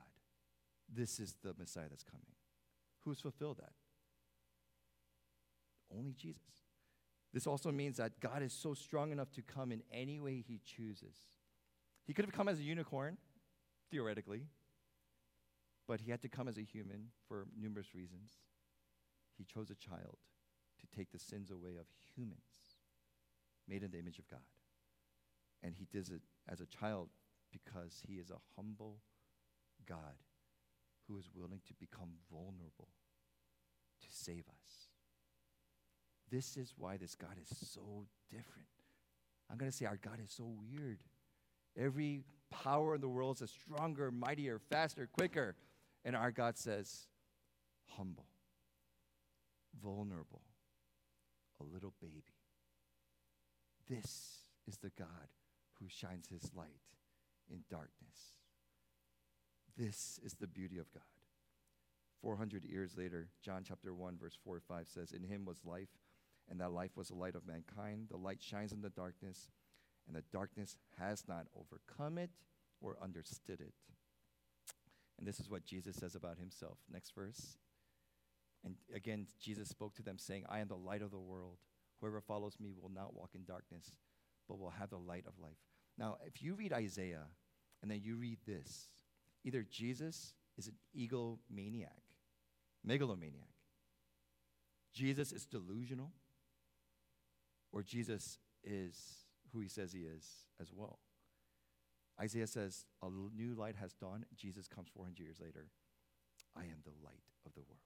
This 0.92 1.18
is 1.18 1.36
the 1.42 1.54
Messiah 1.58 1.86
that's 1.88 2.04
coming. 2.04 2.26
Who's 3.00 3.20
fulfilled 3.20 3.58
that? 3.58 3.72
Only 5.96 6.12
Jesus. 6.12 6.61
This 7.32 7.46
also 7.46 7.72
means 7.72 7.96
that 7.96 8.20
God 8.20 8.42
is 8.42 8.52
so 8.52 8.74
strong 8.74 9.10
enough 9.10 9.30
to 9.32 9.42
come 9.42 9.72
in 9.72 9.82
any 9.90 10.20
way 10.20 10.44
He 10.46 10.60
chooses. 10.64 11.16
He 12.06 12.12
could 12.12 12.24
have 12.24 12.34
come 12.34 12.48
as 12.48 12.58
a 12.58 12.62
unicorn, 12.62 13.16
theoretically, 13.90 14.46
but 15.88 16.00
He 16.00 16.10
had 16.10 16.22
to 16.22 16.28
come 16.28 16.48
as 16.48 16.58
a 16.58 16.62
human 16.62 17.08
for 17.26 17.46
numerous 17.58 17.94
reasons. 17.94 18.32
He 19.38 19.44
chose 19.44 19.70
a 19.70 19.74
child 19.74 20.18
to 20.80 20.96
take 20.96 21.10
the 21.10 21.18
sins 21.18 21.50
away 21.50 21.76
of 21.80 21.86
humans, 22.14 22.76
made 23.66 23.82
in 23.82 23.90
the 23.90 23.98
image 23.98 24.18
of 24.18 24.28
God. 24.28 24.40
And 25.62 25.74
He 25.74 25.86
does 25.90 26.10
it 26.10 26.22
as 26.48 26.60
a 26.60 26.66
child 26.66 27.08
because 27.50 28.02
He 28.06 28.14
is 28.14 28.30
a 28.30 28.42
humble 28.56 28.98
God 29.86 30.16
who 31.08 31.18
is 31.18 31.30
willing 31.34 31.60
to 31.66 31.74
become 31.74 32.10
vulnerable 32.30 32.88
to 34.00 34.06
save 34.10 34.44
us. 34.48 34.91
This 36.32 36.56
is 36.56 36.72
why 36.78 36.96
this 36.96 37.14
God 37.14 37.36
is 37.38 37.54
so 37.68 38.06
different. 38.30 38.66
I'm 39.50 39.58
going 39.58 39.70
to 39.70 39.76
say 39.76 39.84
our 39.84 39.98
God 39.98 40.18
is 40.24 40.32
so 40.32 40.50
weird. 40.72 40.98
Every 41.78 42.22
power 42.50 42.94
in 42.94 43.02
the 43.02 43.08
world 43.08 43.42
is 43.42 43.50
stronger, 43.50 44.10
mightier, 44.10 44.58
faster, 44.70 45.06
quicker. 45.12 45.54
And 46.06 46.16
our 46.16 46.30
God 46.30 46.56
says, 46.56 47.06
humble, 47.96 48.24
vulnerable, 49.82 50.40
a 51.60 51.64
little 51.64 51.92
baby. 52.00 52.24
This 53.86 54.38
is 54.66 54.78
the 54.78 54.90
God 54.98 55.28
who 55.80 55.86
shines 55.88 56.28
his 56.28 56.50
light 56.56 56.80
in 57.50 57.58
darkness. 57.70 58.36
This 59.76 60.18
is 60.24 60.32
the 60.34 60.46
beauty 60.46 60.78
of 60.78 60.90
God. 60.94 61.02
400 62.22 62.64
years 62.64 62.96
later, 62.96 63.28
John 63.42 63.64
chapter 63.66 63.92
1, 63.92 64.16
verse 64.18 64.38
4 64.42 64.56
or 64.56 64.60
5 64.60 64.88
says, 64.88 65.12
In 65.12 65.24
him 65.24 65.44
was 65.44 65.58
life, 65.64 65.88
and 66.52 66.60
that 66.60 66.70
life 66.70 66.90
was 66.96 67.08
the 67.08 67.14
light 67.14 67.34
of 67.34 67.46
mankind. 67.46 68.08
The 68.10 68.18
light 68.18 68.42
shines 68.42 68.72
in 68.72 68.82
the 68.82 68.90
darkness, 68.90 69.50
and 70.06 70.14
the 70.14 70.22
darkness 70.30 70.76
has 70.98 71.24
not 71.26 71.46
overcome 71.56 72.18
it 72.18 72.28
or 72.82 72.98
understood 73.02 73.62
it. 73.62 73.72
And 75.18 75.26
this 75.26 75.40
is 75.40 75.48
what 75.48 75.64
Jesus 75.64 75.96
says 75.96 76.14
about 76.14 76.38
himself. 76.38 76.76
Next 76.92 77.14
verse. 77.14 77.56
And 78.64 78.74
again, 78.94 79.28
Jesus 79.40 79.70
spoke 79.70 79.94
to 79.94 80.02
them, 80.02 80.18
saying, 80.18 80.44
I 80.46 80.58
am 80.58 80.68
the 80.68 80.76
light 80.76 81.00
of 81.00 81.10
the 81.10 81.18
world. 81.18 81.56
Whoever 82.00 82.20
follows 82.20 82.58
me 82.60 82.74
will 82.78 82.90
not 82.90 83.14
walk 83.14 83.30
in 83.34 83.44
darkness, 83.44 83.96
but 84.46 84.58
will 84.58 84.74
have 84.78 84.90
the 84.90 84.98
light 84.98 85.24
of 85.26 85.38
life. 85.40 85.56
Now, 85.96 86.18
if 86.26 86.42
you 86.42 86.54
read 86.54 86.72
Isaiah 86.74 87.28
and 87.80 87.90
then 87.90 88.00
you 88.02 88.16
read 88.16 88.38
this, 88.46 88.88
either 89.42 89.64
Jesus 89.70 90.34
is 90.58 90.68
an 90.68 90.74
egomaniac, 90.94 92.02
megalomaniac, 92.84 93.48
Jesus 94.92 95.32
is 95.32 95.46
delusional, 95.46 96.12
or 97.72 97.82
Jesus 97.82 98.38
is 98.62 98.96
who 99.52 99.60
he 99.60 99.68
says 99.68 99.92
he 99.92 100.00
is 100.00 100.26
as 100.60 100.72
well. 100.72 100.98
Isaiah 102.20 102.46
says, 102.46 102.84
A 103.02 103.08
new 103.10 103.54
light 103.54 103.76
has 103.76 103.94
dawned. 103.94 104.26
Jesus 104.36 104.68
comes 104.68 104.88
400 104.94 105.18
years 105.18 105.40
later. 105.40 105.66
I 106.56 106.62
am 106.62 106.82
the 106.84 106.92
light 107.04 107.22
of 107.46 107.54
the 107.54 107.60
world. 107.60 107.80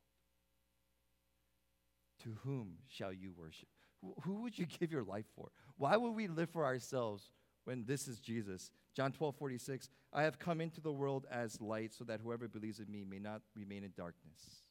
To 2.24 2.36
whom 2.44 2.78
shall 2.88 3.12
you 3.12 3.32
worship? 3.36 3.68
Who, 4.24 4.42
would 4.42 4.58
you 4.58 4.66
give 4.80 4.90
your 4.90 5.04
life 5.04 5.26
for? 5.34 5.50
Why 5.76 5.96
would 5.96 6.10
we 6.10 6.28
live 6.28 6.50
for 6.50 6.64
ourselves 6.64 7.30
when 7.64 7.84
this 7.86 8.08
is 8.08 8.18
Jesus? 8.18 8.70
John 8.94 9.12
12, 9.12 9.36
46. 9.36 9.88
I 10.12 10.22
have 10.22 10.38
come 10.38 10.60
into 10.60 10.80
the 10.80 10.92
world 10.92 11.26
as 11.30 11.60
light 11.60 11.94
so 11.94 12.04
that 12.04 12.20
whoever 12.20 12.48
believes 12.48 12.80
in 12.80 12.90
me 12.90 13.04
may 13.08 13.18
not 13.18 13.42
remain 13.54 13.84
in 13.84 13.92
darkness. 13.96 14.62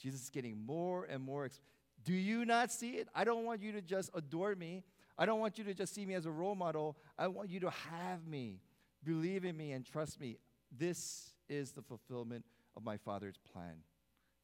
Jesus 0.00 0.22
is 0.22 0.30
getting 0.30 0.58
more 0.64 1.04
and 1.04 1.22
more. 1.22 1.48
Exp- 1.48 1.60
Do 2.06 2.14
you 2.14 2.44
not 2.44 2.70
see 2.70 2.92
it? 2.92 3.08
I 3.14 3.24
don't 3.24 3.44
want 3.44 3.60
you 3.60 3.72
to 3.72 3.82
just 3.82 4.10
adore 4.14 4.54
me. 4.54 4.84
I 5.18 5.26
don't 5.26 5.40
want 5.40 5.58
you 5.58 5.64
to 5.64 5.74
just 5.74 5.92
see 5.92 6.06
me 6.06 6.14
as 6.14 6.24
a 6.24 6.30
role 6.30 6.54
model. 6.54 6.96
I 7.18 7.26
want 7.26 7.50
you 7.50 7.58
to 7.60 7.70
have 7.70 8.26
me, 8.26 8.60
believe 9.02 9.44
in 9.44 9.56
me, 9.56 9.72
and 9.72 9.84
trust 9.84 10.20
me. 10.20 10.38
This 10.70 11.32
is 11.48 11.72
the 11.72 11.82
fulfillment 11.82 12.44
of 12.76 12.84
my 12.84 12.96
Father's 12.96 13.38
plan. 13.52 13.78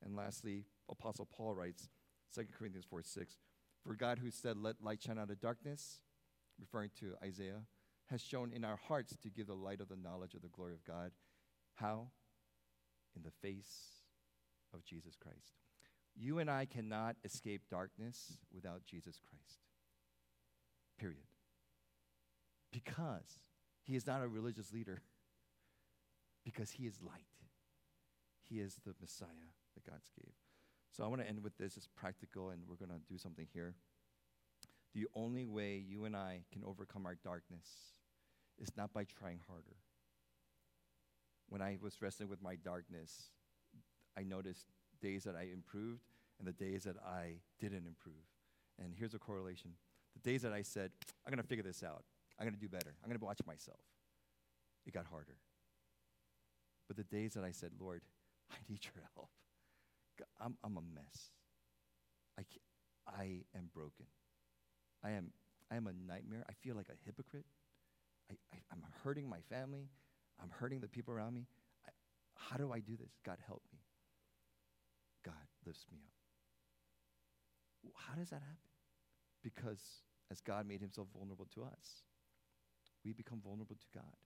And 0.05 0.17
lastly, 0.17 0.65
Apostle 0.91 1.29
Paul 1.33 1.55
writes, 1.55 1.89
2 2.35 2.47
Corinthians 2.59 2.87
4 2.91 3.03
6, 3.03 3.37
For 3.87 3.95
God 3.95 4.19
who 4.19 4.31
said, 4.33 4.57
Let 4.57 4.83
light 4.83 5.01
shine 5.01 5.19
out 5.19 5.31
of 5.31 5.41
darkness, 5.41 6.01
referring 6.59 6.91
to 6.99 7.15
Isaiah, 7.25 7.63
has 8.07 8.21
shone 8.21 8.53
in 8.53 8.65
our 8.65 8.79
hearts 8.89 9.17
to 9.23 9.31
give 9.31 9.47
the 9.47 9.55
light 9.55 9.81
of 9.81 9.89
the 9.89 9.97
knowledge 9.97 10.35
of 10.35 10.43
the 10.43 10.49
glory 10.49 10.75
of 10.75 10.85
God. 10.85 11.13
How? 11.75 12.09
In 13.15 13.23
the 13.23 13.31
face 13.31 14.03
of 14.75 14.85
Jesus 14.85 15.15
Christ. 15.15 15.62
You 16.15 16.39
and 16.39 16.51
I 16.51 16.67
cannot 16.67 17.17
escape 17.25 17.63
darkness 17.71 18.39
without 18.55 18.85
Jesus 18.85 19.19
Christ. 19.19 19.61
Period. 20.99 21.27
Because 22.71 23.41
he 23.83 23.97
is 23.97 24.07
not 24.07 24.23
a 24.23 24.29
religious 24.29 24.73
leader, 24.73 25.03
because 26.45 26.71
he 26.71 26.85
is 26.85 27.03
light. 27.03 27.27
He 28.49 28.61
is 28.61 28.77
the 28.85 28.95
Messiah 29.01 29.29
that 29.75 29.85
God 29.85 30.01
gave. 30.17 30.33
So 30.93 31.03
I 31.03 31.07
want 31.07 31.23
to 31.23 31.29
end 31.29 31.43
with 31.43 31.57
this. 31.57 31.77
It's 31.77 31.89
practical, 31.97 32.51
and 32.51 32.63
we're 32.69 32.77
going 32.77 32.91
to 32.91 33.01
do 33.11 33.19
something 33.19 33.47
here. 33.53 33.75
The 34.95 35.07
only 35.15 35.47
way 35.47 35.83
you 35.87 36.05
and 36.05 36.15
I 36.15 36.41
can 36.53 36.63
overcome 36.65 37.07
our 37.07 37.17
darkness 37.25 37.67
is 38.59 38.77
not 38.77 38.93
by 38.93 39.05
trying 39.05 39.41
harder. 39.49 39.77
When 41.49 41.63
I 41.63 41.79
was 41.81 42.01
wrestling 42.03 42.29
with 42.29 42.43
my 42.43 42.57
darkness, 42.57 43.31
I 44.19 44.23
noticed 44.23 44.67
days 45.03 45.25
that 45.25 45.35
I 45.37 45.49
improved 45.53 46.03
and 46.39 46.47
the 46.47 46.53
days 46.53 46.85
that 46.85 46.97
I 47.05 47.41
didn't 47.61 47.87
improve. 47.87 48.25
And 48.83 48.95
here's 48.97 49.15
a 49.15 49.19
correlation 49.19 49.73
the 50.15 50.31
days 50.31 50.43
that 50.43 50.53
I 50.53 50.63
said, 50.63 50.91
I'm 51.27 51.33
going 51.33 51.43
to 51.43 51.49
figure 51.49 51.65
this 51.65 51.83
out, 51.83 52.05
I'm 52.39 52.45
going 52.45 52.55
to 52.55 52.61
do 52.61 52.69
better, 52.69 52.95
I'm 53.03 53.09
going 53.09 53.19
to 53.19 53.25
watch 53.25 53.41
myself, 53.47 53.81
it 54.87 54.93
got 54.93 55.07
harder. 55.07 55.37
But 56.89 56.97
the 56.97 57.05
days 57.05 57.35
that 57.35 57.45
I 57.45 57.53
said, 57.53 57.71
Lord, 57.81 58.03
I 58.51 58.57
need 58.69 58.81
your 58.85 59.03
help, 59.15 59.31
I'm, 60.41 60.57
I'm 60.63 60.77
a 60.77 60.83
mess. 60.95 61.31
I, 62.39 62.43
I 63.07 63.25
am 63.57 63.71
broken. 63.75 64.07
I 65.03 65.11
am, 65.13 65.33
I 65.71 65.77
am 65.77 65.87
a 65.87 65.93
nightmare. 65.93 66.45
I 66.49 66.53
feel 66.63 66.77
like 66.77 66.89
a 66.89 66.97
hypocrite. 67.05 67.47
I, 68.31 68.35
I, 68.53 68.59
am 68.73 68.83
hurting 69.03 69.29
my 69.29 69.41
family. 69.51 69.89
I'm 70.41 70.51
hurting 70.51 70.81
the 70.81 70.89
people 70.89 71.15
around 71.15 71.35
me. 71.35 71.47
I, 71.87 71.91
how 72.37 72.57
do 72.57 72.73
I 72.73 72.81
do 72.81 72.97
this? 72.97 73.13
God, 73.25 73.39
help 73.47 73.63
me. 73.73 73.79
God 75.25 75.35
lifts 75.67 75.87
me 75.91 75.99
up. 75.99 76.13
How 77.97 78.15
does 78.15 78.31
that 78.31 78.41
happen? 78.41 78.57
Because 79.43 79.81
as 80.31 80.41
God 80.41 80.67
made 80.67 80.81
himself 80.81 81.09
vulnerable 81.15 81.47
to 81.55 81.63
us, 81.65 82.05
we 83.05 83.13
become 83.13 83.41
vulnerable 83.41 83.77
to 83.77 83.87
God 83.99 84.17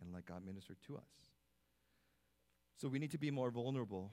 and 0.00 0.12
let 0.12 0.26
God 0.26 0.44
minister 0.44 0.76
to 0.86 0.96
us. 0.96 1.24
So 2.76 2.88
we 2.88 2.98
need 2.98 3.12
to 3.12 3.18
be 3.18 3.30
more 3.30 3.50
vulnerable. 3.50 4.12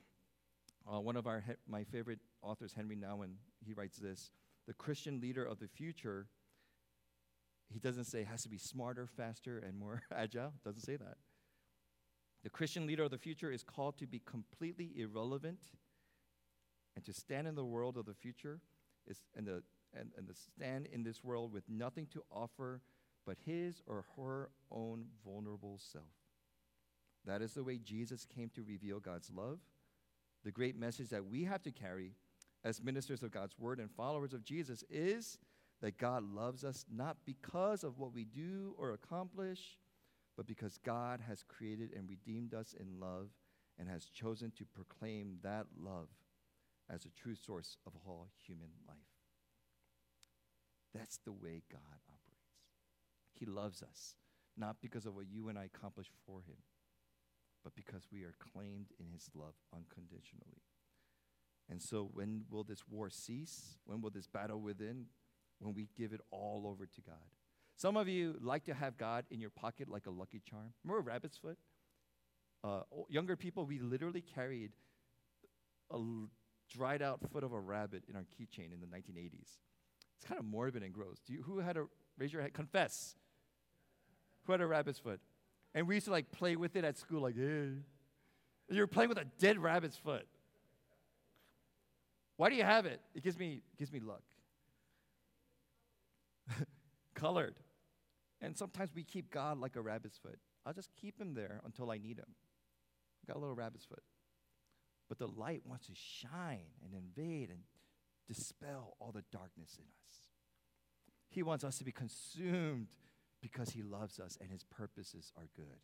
Uh, 0.91 0.99
one 0.99 1.15
of 1.15 1.27
our 1.27 1.43
my 1.67 1.83
favorite 1.83 2.19
authors, 2.41 2.73
Henry 2.73 2.95
Nouwen, 2.95 3.33
he 3.65 3.73
writes 3.73 3.97
this: 3.97 4.31
the 4.67 4.73
Christian 4.73 5.19
leader 5.19 5.43
of 5.43 5.59
the 5.59 5.67
future. 5.67 6.27
He 7.73 7.79
doesn't 7.79 8.05
say 8.05 8.23
has 8.23 8.43
to 8.43 8.49
be 8.49 8.57
smarter, 8.57 9.07
faster, 9.07 9.57
and 9.59 9.77
more 9.77 10.03
agile. 10.15 10.53
Doesn't 10.63 10.81
say 10.81 10.97
that. 10.97 11.17
The 12.43 12.49
Christian 12.49 12.87
leader 12.87 13.03
of 13.03 13.11
the 13.11 13.17
future 13.17 13.51
is 13.51 13.63
called 13.63 13.97
to 13.99 14.07
be 14.07 14.19
completely 14.19 14.91
irrelevant 14.97 15.59
and 16.95 17.05
to 17.05 17.13
stand 17.13 17.47
in 17.47 17.55
the 17.55 17.65
world 17.65 17.97
of 17.97 18.05
the 18.05 18.13
future 18.13 18.59
is 19.07 19.23
and 19.35 19.47
the 19.47 19.63
and, 19.97 20.11
and 20.17 20.27
to 20.27 20.33
stand 20.33 20.87
in 20.91 21.03
this 21.03 21.23
world 21.23 21.51
with 21.51 21.63
nothing 21.67 22.07
to 22.07 22.23
offer 22.31 22.81
but 23.25 23.37
his 23.45 23.81
or 23.85 24.05
her 24.17 24.49
own 24.71 25.05
vulnerable 25.25 25.77
self. 25.77 26.05
That 27.25 27.41
is 27.41 27.53
the 27.53 27.63
way 27.63 27.77
Jesus 27.77 28.25
came 28.25 28.49
to 28.55 28.63
reveal 28.63 28.99
God's 28.99 29.29
love. 29.29 29.59
The 30.43 30.51
great 30.51 30.75
message 30.75 31.09
that 31.09 31.25
we 31.25 31.43
have 31.43 31.61
to 31.63 31.71
carry 31.71 32.13
as 32.63 32.81
ministers 32.81 33.21
of 33.21 33.31
God's 33.31 33.59
word 33.59 33.79
and 33.79 33.91
followers 33.91 34.33
of 34.33 34.43
Jesus 34.43 34.83
is 34.89 35.37
that 35.81 35.97
God 35.97 36.23
loves 36.23 36.63
us 36.63 36.85
not 36.91 37.17
because 37.25 37.83
of 37.83 37.99
what 37.99 38.13
we 38.13 38.23
do 38.23 38.73
or 38.77 38.91
accomplish, 38.91 39.77
but 40.35 40.47
because 40.47 40.79
God 40.83 41.19
has 41.27 41.43
created 41.43 41.91
and 41.95 42.09
redeemed 42.09 42.53
us 42.53 42.75
in 42.79 42.99
love 42.99 43.29
and 43.77 43.87
has 43.89 44.05
chosen 44.05 44.51
to 44.57 44.65
proclaim 44.65 45.37
that 45.43 45.65
love 45.79 46.07
as 46.93 47.05
a 47.05 47.09
true 47.09 47.35
source 47.35 47.77
of 47.85 47.93
all 48.05 48.29
human 48.45 48.69
life. 48.87 48.97
That's 50.93 51.19
the 51.23 51.31
way 51.31 51.63
God 51.71 52.01
operates. 52.09 52.41
He 53.31 53.45
loves 53.45 53.81
us, 53.81 54.15
not 54.57 54.81
because 54.81 55.05
of 55.05 55.15
what 55.15 55.25
you 55.31 55.47
and 55.47 55.57
I 55.57 55.65
accomplish 55.65 56.07
for 56.25 56.41
Him, 56.41 56.57
but 57.63 57.73
because 57.75 58.07
we 58.11 58.23
are 58.23 58.33
claimed 58.53 58.87
in 58.99 59.07
His 59.07 59.29
love 59.33 59.53
unconditionally. 59.73 60.63
And 61.69 61.81
so, 61.81 62.09
when 62.13 62.43
will 62.49 62.65
this 62.65 62.83
war 62.89 63.09
cease? 63.09 63.77
When 63.85 64.01
will 64.01 64.09
this 64.09 64.27
battle 64.27 64.59
within? 64.59 65.05
When 65.59 65.73
we 65.73 65.87
give 65.97 66.11
it 66.11 66.19
all 66.31 66.65
over 66.67 66.85
to 66.85 67.01
God. 67.01 67.15
Some 67.77 67.95
of 67.95 68.07
you 68.07 68.35
like 68.41 68.65
to 68.65 68.73
have 68.73 68.97
God 68.97 69.25
in 69.31 69.39
your 69.39 69.49
pocket 69.49 69.87
like 69.87 70.05
a 70.07 70.11
lucky 70.11 70.41
charm. 70.47 70.73
Remember 70.83 71.09
rabbit's 71.09 71.37
foot? 71.37 71.57
Uh, 72.63 72.81
younger 73.09 73.35
people, 73.35 73.65
we 73.65 73.79
literally 73.79 74.21
carried 74.21 74.71
a 75.89 75.97
dried 76.71 77.01
out 77.01 77.19
foot 77.31 77.43
of 77.43 77.53
a 77.53 77.59
rabbit 77.59 78.03
in 78.09 78.15
our 78.15 78.23
keychain 78.23 78.73
in 78.73 78.79
the 78.79 78.87
1980s. 78.87 79.57
It's 80.17 80.27
kind 80.27 80.39
of 80.39 80.45
morbid 80.45 80.83
and 80.83 80.93
gross. 80.93 81.19
Do 81.25 81.33
you, 81.33 81.41
who 81.41 81.59
had 81.59 81.77
a, 81.77 81.85
raise 82.17 82.31
your 82.31 82.41
hand, 82.41 82.53
confess. 82.53 83.15
Who 84.45 84.51
had 84.51 84.61
a 84.61 84.67
rabbit's 84.67 84.99
foot? 84.99 85.19
And 85.73 85.87
we 85.87 85.95
used 85.95 86.05
to 86.05 86.11
like 86.11 86.31
play 86.31 86.55
with 86.55 86.75
it 86.75 86.83
at 86.83 86.97
school, 86.97 87.21
like, 87.21 87.35
hey. 87.35 87.69
You're 88.69 88.87
playing 88.87 89.09
with 89.09 89.17
a 89.17 89.25
dead 89.37 89.57
rabbit's 89.57 89.97
foot. 89.97 90.25
Why 92.37 92.49
do 92.49 92.55
you 92.55 92.63
have 92.63 92.85
it? 92.85 93.01
It 93.13 93.23
gives 93.23 93.37
me, 93.37 93.61
it 93.73 93.77
gives 93.77 93.91
me 93.91 93.99
luck. 93.99 94.23
Colored. 97.13 97.55
And 98.41 98.57
sometimes 98.57 98.91
we 98.95 99.03
keep 99.03 99.29
God 99.29 99.59
like 99.59 99.75
a 99.75 99.81
rabbit's 99.81 100.17
foot. 100.17 100.39
I'll 100.65 100.73
just 100.73 100.89
keep 100.99 101.19
him 101.19 101.33
there 101.33 101.61
until 101.65 101.91
I 101.91 101.97
need 101.97 102.17
him. 102.17 102.33
Got 103.27 103.35
a 103.35 103.39
little 103.39 103.55
rabbit's 103.55 103.85
foot. 103.85 104.03
But 105.11 105.19
the 105.19 105.27
light 105.27 105.63
wants 105.65 105.87
to 105.87 105.93
shine 105.93 106.71
and 106.85 106.93
invade 106.93 107.49
and 107.49 107.59
dispel 108.29 108.95
all 108.97 109.11
the 109.11 109.25
darkness 109.29 109.77
in 109.77 109.83
us. 109.83 110.29
He 111.27 111.43
wants 111.43 111.65
us 111.65 111.77
to 111.79 111.83
be 111.83 111.91
consumed 111.91 112.87
because 113.41 113.71
He 113.71 113.81
loves 113.81 114.21
us 114.21 114.37
and 114.39 114.49
His 114.49 114.63
purposes 114.63 115.33
are 115.35 115.49
good. 115.53 115.81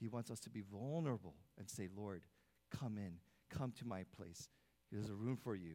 He 0.00 0.08
wants 0.08 0.30
us 0.30 0.40
to 0.40 0.48
be 0.48 0.62
vulnerable 0.62 1.34
and 1.58 1.68
say, 1.68 1.90
Lord, 1.94 2.22
come 2.70 2.96
in, 2.96 3.16
come 3.50 3.72
to 3.72 3.86
my 3.86 4.04
place. 4.16 4.48
There's 4.90 5.10
a 5.10 5.14
room 5.14 5.36
for 5.36 5.54
you. 5.54 5.74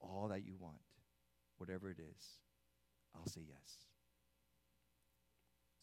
All 0.00 0.26
that 0.26 0.44
you 0.44 0.56
want, 0.58 0.82
whatever 1.58 1.88
it 1.88 2.00
is, 2.00 2.26
I'll 3.14 3.28
say 3.28 3.42
yes. 3.46 3.76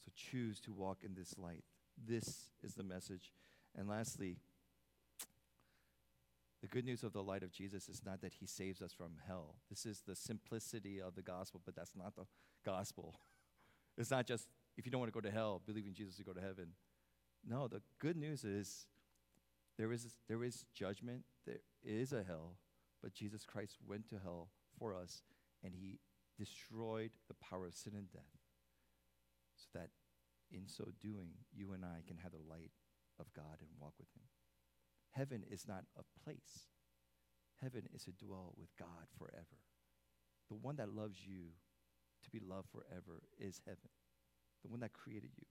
So 0.04 0.12
choose 0.18 0.60
to 0.60 0.74
walk 0.74 0.98
in 1.06 1.14
this 1.14 1.38
light. 1.38 1.64
This 2.06 2.50
is 2.62 2.74
the 2.74 2.84
message. 2.84 3.32
And 3.74 3.88
lastly, 3.88 4.40
the 6.62 6.68
good 6.68 6.86
news 6.86 7.04
of 7.04 7.14
the 7.14 7.24
light 7.24 7.44
of 7.44 7.52
Jesus 7.52 7.90
is 7.90 8.02
not 8.06 8.22
that 8.22 8.34
he 8.34 8.46
saves 8.46 8.82
us 8.82 8.94
from 8.94 9.14
hell. 9.28 9.56
This 9.70 9.86
is 9.86 10.02
the 10.06 10.16
simplicity 10.16 11.02
of 11.02 11.16
the 11.16 11.22
gospel, 11.24 11.62
but 11.66 11.76
that's 11.76 11.96
not 11.96 12.16
the 12.16 12.26
gospel. 12.66 13.16
It's 13.98 14.10
not 14.10 14.26
just 14.26 14.48
if 14.78 14.86
you 14.86 14.92
don't 14.92 15.02
want 15.02 15.14
to 15.14 15.22
go 15.22 15.28
to 15.28 15.36
hell, 15.36 15.62
believe 15.66 15.86
in 15.86 15.94
Jesus 15.94 16.16
to 16.16 16.24
go 16.24 16.32
to 16.32 16.40
heaven. 16.40 16.70
No, 17.46 17.68
the 17.68 17.82
good 18.00 18.16
news 18.16 18.46
is 18.46 18.88
there 19.78 19.92
is, 19.92 20.08
there 20.30 20.44
is 20.46 20.66
judgment, 20.74 21.24
there 21.46 21.60
is 21.84 22.14
a 22.14 22.24
hell, 22.24 22.56
but 23.04 23.14
Jesus 23.14 23.44
Christ 23.46 23.78
went 23.86 24.08
to 24.10 24.16
hell 24.24 24.48
for 24.80 24.96
us 24.96 25.24
and 25.62 25.74
he 25.76 26.00
destroyed 26.38 27.12
the 27.28 27.36
power 27.36 27.68
of 27.68 27.76
sin 27.76 27.94
and 27.96 28.10
death 28.12 28.40
so 29.56 29.68
that 29.78 29.90
in 30.52 30.68
so 30.68 30.86
doing, 31.02 31.32
you 31.54 31.74
and 31.74 31.84
I 31.84 32.02
can 32.08 32.18
have 32.18 32.32
the 32.32 32.50
light 32.50 32.72
of 33.20 33.32
God 33.34 33.58
and 33.60 33.70
walk 33.80 33.94
with 34.00 34.10
him. 34.16 34.24
Heaven 35.12 35.44
is 35.50 35.68
not 35.68 35.84
a 35.98 36.04
place. 36.24 36.68
Heaven 37.62 37.84
is 37.94 38.04
to 38.06 38.12
dwell 38.12 38.54
with 38.58 38.70
God 38.78 39.08
forever. 39.18 39.60
The 40.50 40.56
one 40.56 40.78
that 40.78 40.94
loves 40.94 41.20
you 41.26 41.52
to 42.24 42.30
be 42.30 42.40
loved 42.40 42.70
forever 42.72 43.24
is 43.40 43.62
heaven, 43.66 43.90
the 44.64 44.70
one 44.70 44.80
that 44.82 44.94
created 44.94 45.32
you. 45.38 45.46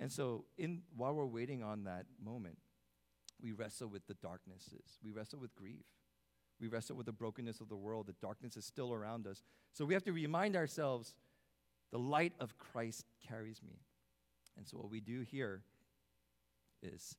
And 0.00 0.10
so, 0.10 0.44
in, 0.58 0.82
while 0.96 1.14
we're 1.14 1.26
waiting 1.26 1.62
on 1.62 1.84
that 1.84 2.06
moment, 2.22 2.58
we 3.40 3.52
wrestle 3.52 3.88
with 3.88 4.06
the 4.06 4.14
darknesses. 4.14 4.98
We 5.04 5.10
wrestle 5.10 5.38
with 5.38 5.54
grief. 5.54 5.84
We 6.60 6.68
wrestle 6.68 6.96
with 6.96 7.06
the 7.06 7.12
brokenness 7.12 7.60
of 7.60 7.68
the 7.68 7.76
world. 7.76 8.06
The 8.06 8.14
darkness 8.20 8.56
is 8.56 8.64
still 8.64 8.92
around 8.92 9.26
us. 9.26 9.42
So 9.72 9.84
we 9.84 9.94
have 9.94 10.04
to 10.04 10.12
remind 10.12 10.56
ourselves 10.56 11.14
the 11.92 11.98
light 11.98 12.32
of 12.40 12.58
Christ 12.58 13.04
carries 13.28 13.62
me. 13.62 13.80
And 14.56 14.66
so, 14.66 14.78
what 14.78 14.90
we 14.90 15.00
do 15.00 15.20
here 15.20 15.62
is 16.82 17.16